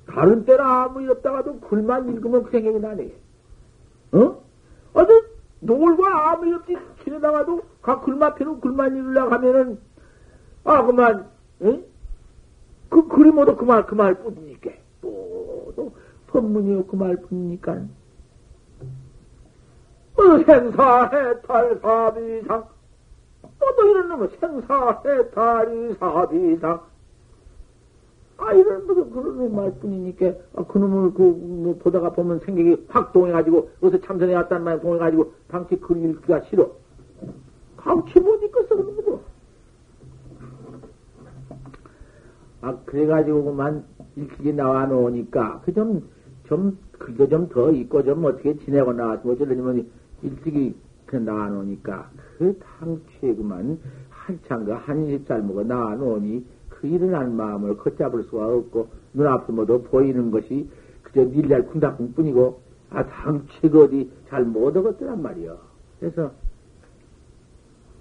[0.07, 3.13] 다른 때는 아무 일 없다가도 글만 읽으면 그 생각이 나네.
[4.13, 4.43] 어?
[4.95, 5.27] 아주
[5.61, 9.81] 놀고 아무 일 없이 지내다가도 각 글만 펴는 글만 읽으려고 하면은
[10.65, 11.31] 아 그만
[11.63, 11.85] 응?
[12.93, 14.71] 그 글이 모두 그말 그 말 뿐이니까.
[15.01, 15.91] 모두
[16.27, 17.73] 법문이요 그 말 뿐이니까.
[20.15, 22.65] 어, 생사해 탈사비상.
[23.59, 26.81] 또 이런 놈은 생사해 탈이사비상.
[28.37, 34.05] 아, 이런, 무슨, 그런 말뿐이니까, 아, 그놈을, 그, 뭐, 보다가 보면 생각이 확 동해가지고, 어디서
[34.05, 36.73] 참선해 왔단 말이야, 동해가지고, 당시 글 읽기가 싫어.
[37.77, 39.21] 강치 못 읽겠어, 그런 거.
[42.63, 43.85] 아, 그래가지고, 그만,
[44.17, 46.09] 읽기 나와 놓으니까, 그 좀,
[46.45, 49.87] 좀, 그거 좀더 읽고, 좀 어떻게 지내고 나왔으면, 어쩌려면,
[50.23, 56.45] 일찍이, 그 나와 놓으니까, 그 당치에 그만, 한참 그 한십 살 먹어 나와 놓으니,
[56.83, 60.69] 그 일어난 마음을 걷잡을 수가 없고 눈앞에 모두 보이는 것이
[61.03, 62.61] 그저 밀날 쿵닥쿵 뿐이고
[62.91, 65.59] 아 당치가 어디 잘 못 얻었더란 말이요.
[66.01, 66.33] 그래서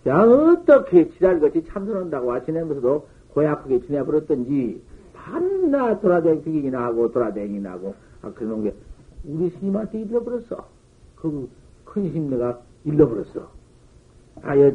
[0.07, 4.81] 야 어떻게 지랄같이 참선한다고 아시면서도 고약하게 지내버렸던지
[5.13, 8.73] 반나 돌아다니기나 하고 돌아다니기나 하고 아 그런 게
[9.23, 10.67] 우리 스님한테 잃어버렸어.
[11.15, 13.49] 그큰 힘내가 잃어버렸어.
[14.41, 14.71] 아여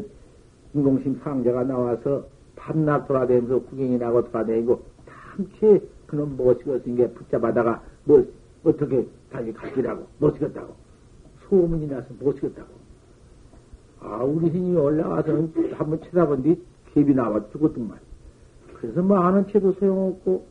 [0.75, 8.25] 인공심 상자가 나와서 밤낮 돌아다니면서 구경이 나고 돌아다니고 탐치 그놈 못시겠으니까 붙잡아다가 뭐
[8.65, 10.75] 어떻게 다시 가시라고 못시겠다고
[11.49, 12.69] 소문이 나서 못시겠다고
[14.01, 16.63] 아 우리 신이 올라가서는 한번 쳐다본 뒤
[16.95, 17.99] 갭이 나와 죽었더만
[18.77, 20.47] 그래서 뭐 아는 채도 소용없고.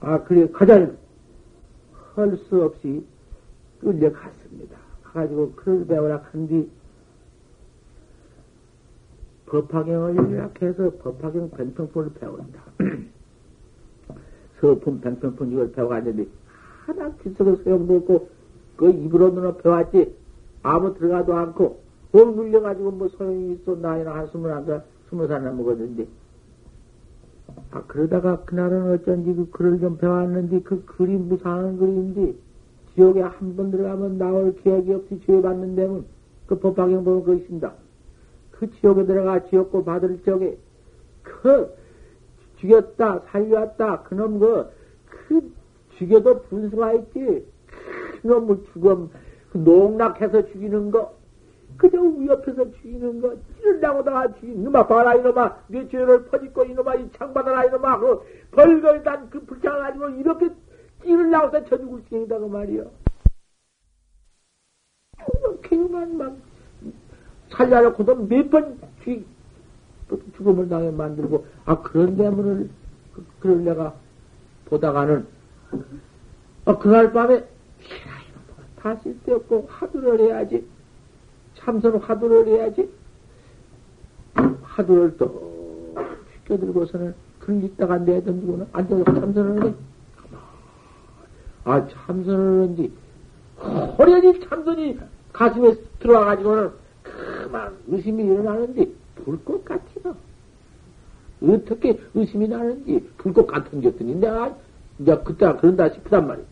[0.00, 0.92] 아 그래 가자
[2.14, 3.04] 할 수 없이
[3.80, 4.76] 끌려갔습니다.
[5.04, 6.68] 가가지고 그를 배우라 한뒤
[9.46, 12.62] 법화경을 요약해서 법화경 뱅평폰을 배운다.
[14.60, 16.26] 서품 뱅평폰 이걸 배워갔는데
[16.86, 18.28] 하나 기석을 소용도 없고
[18.76, 20.14] 그 입으로 눈으로 배웠지.
[20.62, 21.80] 아무 들어가도 않고
[22.10, 23.76] 뭘 물려가지고 뭐 소용이 있어.
[23.76, 26.06] 나이나 한숨을 안가 스무 살이나 먹었는데
[27.70, 32.34] 아 그러다가 그날은 어쩐지 그 글을 좀 배웠는데 그 글이 무상한 글인데
[32.94, 36.04] 지옥에 한 번 들어가면 나올 기억이 없이 죄받는 데는
[36.46, 37.72] 그 법화경 보면 그거 있습니다.
[38.52, 40.58] 그 지옥에 들어가 지옥고 받을 적에
[41.22, 41.72] 그
[42.56, 44.66] 죽였다 살렸다 그놈 그,
[45.06, 45.52] 그
[45.96, 47.46] 죽여도 분수가 있지
[48.22, 49.10] 그놈을 죽음
[49.52, 51.17] 그 농락해서 죽이는 거
[51.78, 55.62] 그저 위협해서 죽이는 거 찌른다고다가 죽인 이놈아 봐라 이놈아.
[55.68, 57.98] 네 죄를 퍼짓고 이놈아 이 창받아라 이놈아.
[57.98, 58.20] 그
[58.50, 60.50] 벌거리 단그 불창을 가지고 이렇게
[61.04, 62.90] 해서 저 죽을 생이다 그 말이요.
[65.38, 66.36] 이렇게만 막
[67.50, 68.78] 살려놓고도 몇번
[70.36, 72.70] 죽음을 당해 만들고, 아, 그런 대문을,
[73.12, 73.94] 그, 그걸 내가
[74.66, 75.26] 보다가는,
[76.64, 77.44] 아, 그날 밤에,
[78.76, 80.66] 다 쓸데없고, 화두를 해야지.
[81.58, 82.88] 참선을 화두를 해야지.
[84.62, 85.94] 화두를 또,
[86.44, 89.74] 휘겨들고서는, 글 읽다가 내던지고는 앉아서 참선을 해.
[91.64, 92.92] 아, 참선을 하는지,
[93.98, 94.98] 호련히 참선이
[95.32, 96.70] 가슴에 들어와가지고는,
[97.02, 98.86] 그만 의심이 일어나는데
[99.24, 100.14] 불꽃 같이요.
[101.42, 104.54] 어떻게 의심이 나는지 불꽃 같은 것더니 내가
[104.98, 106.44] 이제 그때 그런다 싶단 말이야.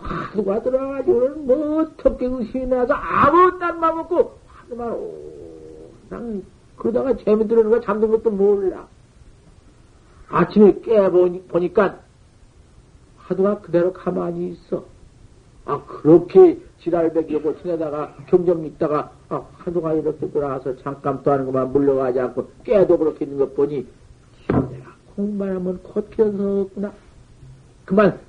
[0.00, 4.92] 화두가 들어가지고는 뭐 어떻게 의심이 나서 아무 딴맘 없고 화두만
[6.10, 6.44] 오난
[6.76, 8.86] 그러다가 재미 들어는 거 잠든 것도 몰라.
[10.28, 12.00] 아침에 깨보니까
[13.18, 14.84] 화두가 그대로 가만히 있어.
[15.66, 22.18] 아, 그렇게 지랄백이고 지내다가 경점 있다가 아, 하루가 이렇게 돌아와서 잠깐 또 하는 것만 물러가지
[22.18, 23.86] 않고 깨도 그렇게 있는 것 보니
[24.48, 26.92] 내가 공만 하면 곧 키워서구나.
[27.90, 28.20] 그만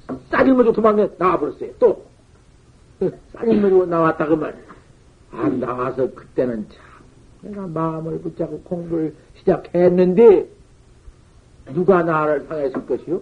[0.55, 1.70] 머리고 도망가 나와버렸어요.
[1.78, 2.03] 또
[3.32, 4.55] 싸질 머리고 나왔다 그만.
[5.32, 6.84] 아 나와서 그때는 참
[7.41, 10.49] 내가 마음을 붙잡고 공부를 시작했는데
[11.76, 13.22] 누가 나를 상했을 것이요?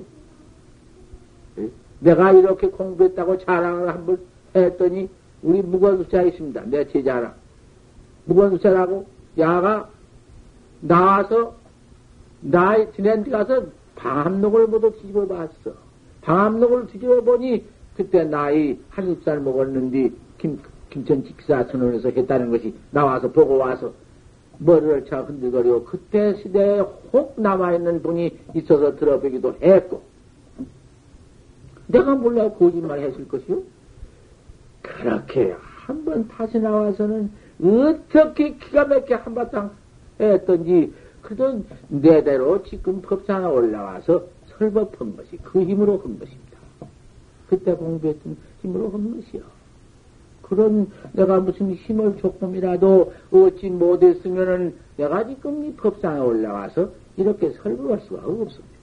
[1.99, 4.17] 내가 이렇게 공부했다고 자랑을 한 번
[4.55, 5.09] 했더니
[5.43, 6.61] 우리 무관수차 있습니다.
[6.67, 7.33] 내 제자 하나.
[8.25, 9.05] 무관수차라고
[9.37, 9.89] 야가
[10.79, 11.55] 나와서
[12.41, 13.65] 나의 지낸 데 가서
[13.97, 15.88] 방암록을 모두 뒤집어 봤어.
[16.21, 17.65] 방암록을 뒤집어 보니
[17.95, 20.59] 그때 나이 한십살 먹었는데 김,
[20.89, 23.91] 김천 직사 선언에서 했다는 것이 나와서 보고 와서
[24.59, 26.79] 머리를 차 흔들거리고 그때 시대에
[27.13, 30.01] 혹 남아있는 분이 있어서 들어보기도 했고
[31.87, 33.63] 내가 몰라 거짓말 했을 것이요?
[34.81, 35.55] 그렇게
[35.85, 37.31] 한 번 다시 나와서는
[37.63, 39.71] 어떻게 기가 막히게 한바탕
[40.19, 40.93] 했던지
[41.23, 44.23] 그던 내대로 지금 법상에 올라와서
[44.59, 46.57] 설법한 것이 그 힘으로 한 것입니다.
[47.49, 49.41] 그때 공부했던 힘으로 한 것이요.
[50.43, 58.25] 그런 내가 무슨 힘을 조금이라도 얻지 못했으면은 내가 지금 이 법상에 올라와서 이렇게 설법할 수가
[58.25, 58.79] 없습니다.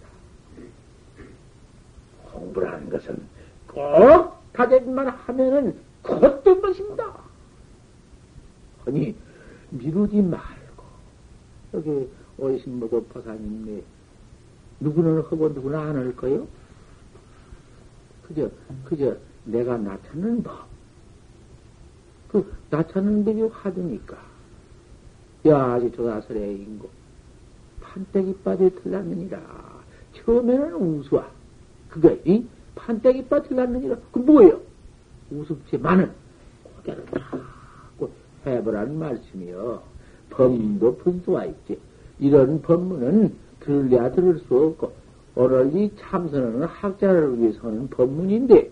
[2.33, 3.21] 공부라는 것은
[3.69, 7.19] 꼭 다짐만 하면은 곧된 것입니다.
[8.87, 9.15] 아니
[9.71, 10.85] 미루지 말고
[11.75, 12.09] 여기
[12.39, 13.83] 오신 모고 보사님네
[14.81, 16.47] 누구는 하고 누구는 안 할 거요?
[18.27, 18.51] 그저
[18.85, 20.67] 그저 내가 나타내는 법.
[22.29, 24.17] 그 나타내는 법이 하드니까.
[25.47, 26.91] 야, 아직 조사설의 인고.
[27.81, 29.41] 판때기 빠져 틀렸느니라.
[30.17, 31.31] 처음에는 우수와.
[31.89, 32.45] 그거, 이?
[32.75, 33.97] 판때기 빠져 틀렸느니라.
[34.13, 34.61] 그 뭐예요?
[35.31, 36.11] 우습지만은,
[36.79, 38.11] 그대로 자꾸
[38.45, 39.83] 해보라는 말씀이요.
[40.31, 41.79] 법문도 분수와 있지.
[42.19, 43.35] 이런 법문은
[43.67, 44.93] 들려야 들을 수 없고,
[45.75, 48.71] 이 참선하는 학자를 위해서는 법문인데,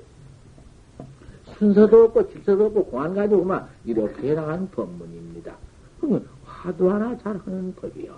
[1.58, 5.54] 순서도 없고 질서도 없고 공안 가지고만 이렇게 해나가는 법문입니다.
[6.00, 8.12] 그러면 화두 하나 잘하는 법이요.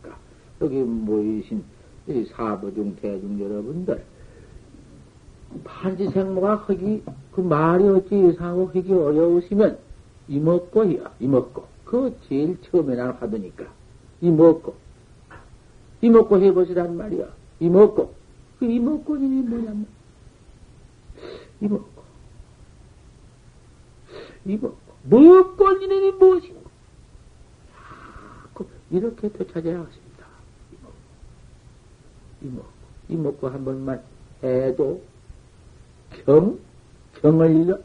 [0.00, 0.20] 그러니까
[0.60, 1.62] 여기 모이신
[2.08, 4.02] 이 사부중 대중 여러분들
[5.64, 9.78] 판지생모가 하기 그 말이 어찌 이상하고 하기 어려우시면
[10.28, 13.64] 이먹고요 이먹고 그 제일 처음에 난 하드니까
[14.20, 14.74] 이먹고
[16.02, 17.28] 이먹고 해보시란 말이야
[17.60, 18.14] 이먹고
[18.58, 19.86] 그 이먹고님이 뭐냐면
[21.60, 22.02] 이먹고
[24.46, 24.74] 이거
[25.04, 26.60] 먹고 이름이 무엇인가?
[28.90, 30.26] 이렇게 되찾아야 하십니다.
[32.42, 32.68] 이먹고,
[33.08, 34.02] 이먹고 한 번만
[34.42, 35.00] 해도
[36.24, 36.58] 경,
[37.20, 37.78] 경을 읽어,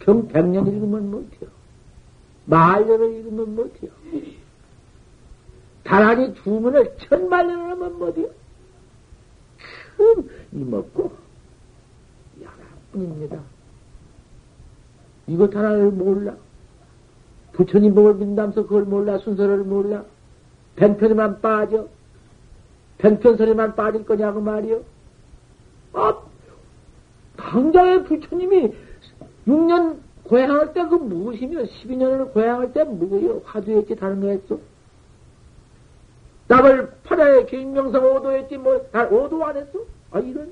[0.00, 1.50] 경 백년 읽으면 못해요.
[2.44, 3.90] 말년을 읽으면 못해요.
[5.90, 8.28] 다란히 주문을 천만 년을 하면 못해요.
[9.96, 11.10] 참, 이먹고,
[12.40, 13.40] 하나뿐입니다.
[15.26, 16.36] 이것 하나를 몰라.
[17.54, 19.18] 부처님 법을 믿다면서 그걸 몰라.
[19.18, 20.04] 순서를 몰라.
[20.76, 21.88] 뱅편에만 빠져.
[22.98, 24.82] 뱅편설에만 빠질 거냐고 말이요.
[25.94, 26.22] 아,
[27.36, 28.72] 당장에 부처님이
[29.48, 33.42] 6년 고향할 때 그 무엇이며 12년을 고향할 때 뭐예요?
[33.44, 34.69] 화두했지 다른 거 했어?
[36.50, 39.78] 남을 파라에 개인명성 오도했지 뭐, 다 오도 안 했어?
[40.10, 40.50] 아, 이런.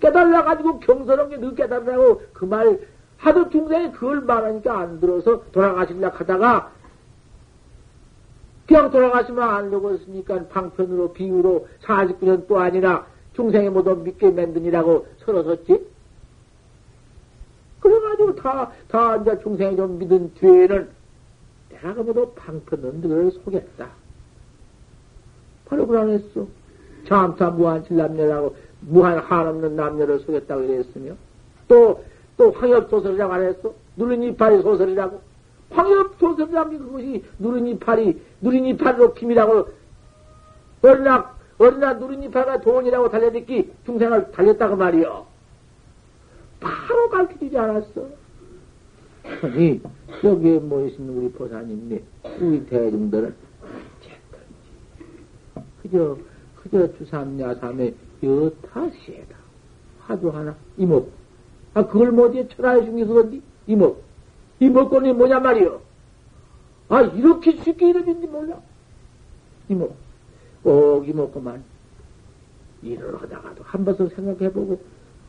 [0.00, 2.80] 깨달아가지고 경선한 게너 깨달으라고 그 말
[3.18, 6.72] 하도 중생이 그걸 말하니까 안 들어서 돌아가시려 하다가
[8.66, 15.86] 그냥 돌아가시면 안 되고 있으니까 방편으로 비유로 49년 또 아니라 중생이 모두 믿게 만드니라고 서러섰지.
[17.80, 20.88] 그래가지고 다, 다 이제 중생이 좀 믿은 뒤에는
[21.68, 23.99] 내가 그 모두 방편은 너를 속였다.
[25.70, 26.46] 바로 그러했어.
[27.06, 31.14] 참타 무한칠 남녀라고 무한 한없는 남녀를 속였다고 그랬으며
[31.68, 32.04] 또,
[32.36, 33.72] 또 황엽소설이라고 안 했어?
[33.96, 35.20] 누른 이파리 소설이라고.
[35.70, 39.68] 황엽소설이라는 게 그것이 누른 이파리, 누른 이파리로 김이라고
[40.82, 45.26] 어린아, 어린아 누른 이파리가 돈이라고 달려듣기 중생을 달렸다고 말이요.
[46.58, 48.06] 바로 가르쳐주지 않았어.
[49.42, 49.80] 아니,
[50.24, 52.02] 여기에 모이신 우리 보사님네,
[52.40, 53.34] 우리 대중들은
[55.82, 56.16] 그저,
[56.62, 59.36] 그저 주삼야 삼의 여타시에다.
[60.00, 61.12] 화두 하나, 이목.
[61.74, 62.48] 아, 그걸 뭐지?
[62.56, 63.42] 천하의 중에서 그런디?
[63.66, 64.02] 이목.
[64.58, 65.80] 이목권이 뭐냐 말이요?
[66.88, 68.60] 아, 이렇게 쉽게 이름인지 몰라.
[69.68, 69.96] 이목.
[70.62, 71.62] 꼭 이목구만.
[72.82, 74.80] 일을 하다가도 한 번 더 생각해보고,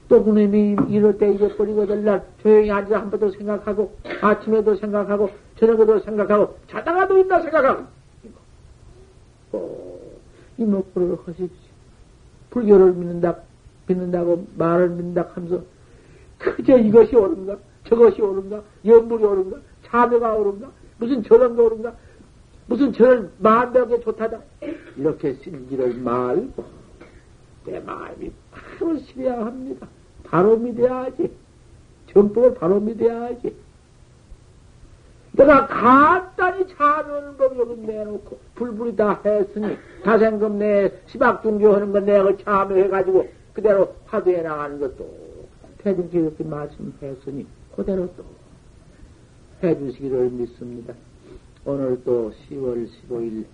[0.10, 6.00] 또 그놈이 이럴 때 잊어버리고 될날 조용히 앉아 한 번 더 생각하고, 아침에도 생각하고, 저녁에도
[6.00, 7.84] 생각하고, 자다가도 있나 생각하고.
[9.52, 10.01] 꼭
[10.62, 11.48] 이목구를 하십시오.
[12.52, 13.38] 불교를 믿는다,
[13.88, 15.64] 믿는다고 말을 믿는다 하면서
[16.38, 17.58] 그저 이것이 옳은가?
[17.88, 18.62] 저것이 옳은가?
[18.86, 19.58] 연물이 옳은가?
[19.86, 20.70] 참여가 옳은가?
[20.98, 21.94] 무슨 저런 거 옳은가?
[22.68, 24.40] 무슨 저런 만벽에 좋다다?
[24.96, 26.64] 이렇게 쓸지를 말고
[27.66, 29.88] 내 마음이 바로 실어야 합니다.
[30.24, 31.32] 바로 믿어야지.
[32.14, 33.56] 전법을 바로 믿어야지.
[35.34, 36.68] 내가 간단히
[37.38, 44.42] 법 여기 내놓고 불불이 다 했으니 다생금 내 시박중교 하는 건 내가 참여해가지고 그대로 화두해
[44.42, 45.48] 나가는 것도
[45.80, 48.26] 대중께 이렇게 말씀했으니 그대로 또
[49.64, 50.94] 해주시기를 믿습니다.
[51.64, 53.46] 오늘 또 10월 15일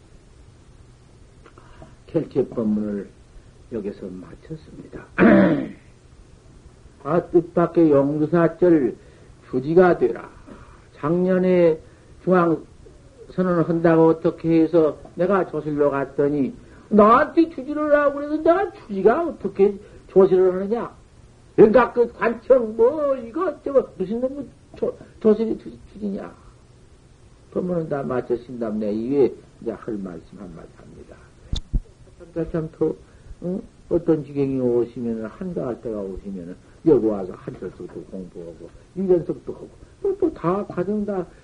[2.07, 3.09] 결제 법문을
[3.71, 5.05] 여기서 마쳤습니다.
[7.03, 8.95] 아, 뜻밖의 용두사절
[9.51, 10.36] 주지가 되라.
[10.99, 11.79] 작년에
[12.23, 12.65] 중앙
[13.31, 16.53] 선언을 한다고 어떻게 해서 내가 조실로 갔더니
[16.89, 19.75] 나한테 주지를 하고 그래서 내가 주지가 어떻게
[20.07, 20.95] 조실을 하느냐?
[21.55, 24.21] 그러니까 그 관청 뭐 이거 저거 무슨
[24.75, 25.57] 조, 조실이
[25.93, 26.31] 주지냐?
[27.51, 28.69] 법문은 다 마쳤습니다.
[28.69, 31.15] 내 이외에 이제 할 말씀 한마디 합니다.
[32.51, 32.93] 참, 더,
[33.43, 33.61] 응?
[33.89, 36.55] 어떤 지경이 오시면은, 한가할 때가 오시면은,
[36.85, 39.69] 여기 와서 한철석도 공부하고, 일년석도 하고,
[40.01, 40.65] 또, 또 다,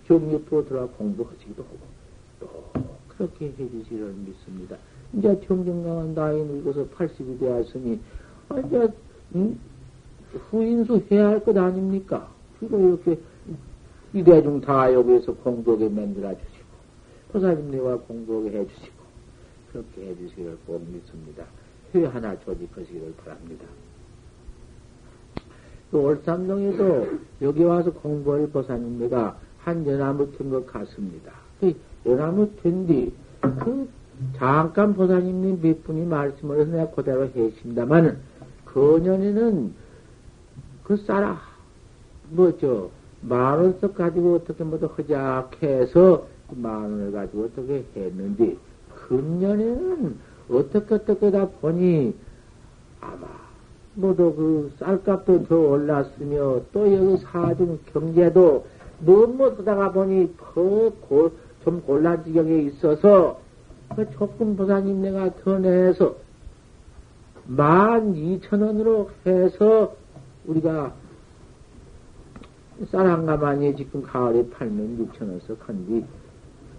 [0.07, 1.77] 정립으로 들어가 공부하시기도 하고,
[2.39, 2.47] 또,
[3.09, 4.77] 그렇게 해주시기를 믿습니다.
[5.13, 7.99] 이제 정정강한 나이 늙어서 80이 되었으니,
[8.49, 8.88] 아, 이제,
[9.35, 9.59] 응?
[10.49, 12.30] 후인수 해야 할 것 아닙니까?
[12.59, 13.19] 그리고 이렇게,
[14.13, 16.65] 이 대중 다 여기에서 공부하게 만들어 주시고,
[17.31, 19.03] 보살님네와 공부하게 해 주시고,
[19.71, 21.45] 그렇게 해 주시기를 꼭 믿습니다.
[21.93, 23.65] 회 하나 조직하시기를 바랍니다.
[25.93, 27.07] 또 월삼동에도
[27.43, 31.31] 여기 와서 공부할 보살님네가 한 연나무 튼것 같습니다.
[31.61, 33.87] 그 연나무 튼뒤, 그
[34.35, 38.17] 잠깐 보살님네 몇 분이 말씀을 해서 내가 그대로 해신다마는,
[38.65, 39.71] 그년에는
[40.83, 41.39] 그 쌀아,
[42.31, 42.89] 뭐, 저,
[43.21, 48.57] 만 원씩 가지고 어떻게 뭐도 허작해서 만 원을 가지고 어떻게 했는지,
[49.07, 50.17] 금년에는
[50.49, 52.15] 어떻게 어떻게 다 보니
[52.99, 53.42] 아마
[53.95, 58.65] 모두 그 쌀값도 더 올랐으며 또 여기 사중 경제도
[58.99, 63.39] 뭐뭐 쓰다가 보니 더좀 곤란 지경에 있어서
[63.95, 66.15] 그 조금 보사님 내가 더 내서
[67.45, 69.95] 만 이천 원으로 해서
[70.45, 70.93] 우리가
[72.91, 76.03] 쌀한 가마니 지금 가을에 팔면 육천 원씩 한뒤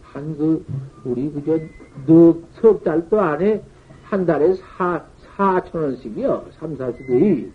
[0.03, 0.65] 한 그,
[1.05, 1.59] 우리 그저
[2.07, 3.63] 넉석 달도 안에
[4.05, 5.05] 한 달에 사,
[5.37, 6.47] 사천 원씩이요.
[6.59, 7.51] 삼, 사십이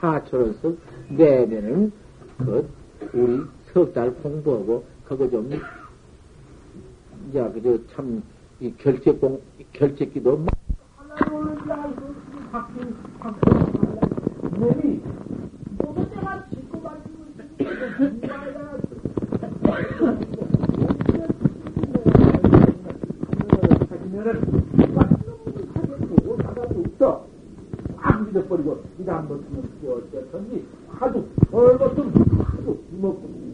[0.00, 0.78] 사천 원씩
[1.08, 1.92] 내면은
[2.38, 2.68] 그,
[3.12, 3.42] 우리
[3.72, 5.50] 석 달 공부하고 그거 좀,
[7.28, 8.22] 이제 그저 참,
[8.60, 9.40] 이 결제 공,
[9.72, 10.46] 결제 기도
[11.16, 11.92] 하나로
[12.52, 13.52] 바뀐, 바뀐,
[14.58, 15.00] 몸이,
[15.78, 17.24] 뭐가 내가 짓고 가지고
[23.90, 24.40] 하면은
[25.74, 27.26] 사줬고 나가고 있어.
[28.34, 32.12] 안 믿어버리고 이다 한번 쓰면 그게 어쨌든지 하도 얼것좀
[32.42, 33.44] 하도 먹고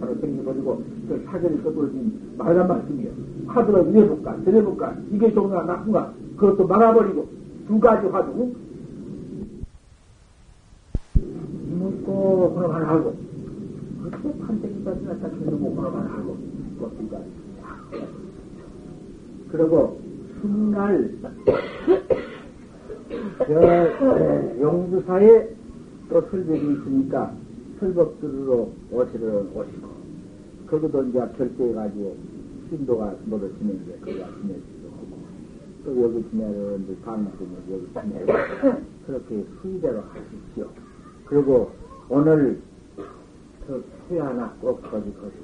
[0.00, 3.12] 하루 생겨버리고 그 사전에 써버린 말한 말씀이에요.
[3.46, 7.26] 하도를 이래볼까 저래볼까 이게 좋은가 나쁜가 그것도 막아버리고
[7.66, 8.52] 두 가지 하도
[11.78, 13.16] 먹고 그럼 하나 하고
[14.02, 16.36] 그렇게 판때기까지 갖다 주는 거만 하고,
[16.78, 17.18] 껍질까
[19.50, 20.00] 그리고,
[20.42, 21.10] 훗날,
[23.38, 25.48] 저, 용두사에
[26.08, 27.34] 또 설법이 있으니까,
[27.80, 29.88] 설법들로 오시를 오시고,
[30.68, 32.16] 거기도 이제 결제해가지고,
[32.68, 35.18] 신도가 모두 지내는데, 거기가 지내기도 하고,
[35.84, 38.32] 또 여기 지내는 방송을 여기 지내고,
[39.06, 40.68] 그렇게 수의대로 하십시오.
[41.26, 41.70] 그리고
[42.08, 42.60] 오늘
[43.66, 45.36] 그, 회 하나 꼭 거기 거시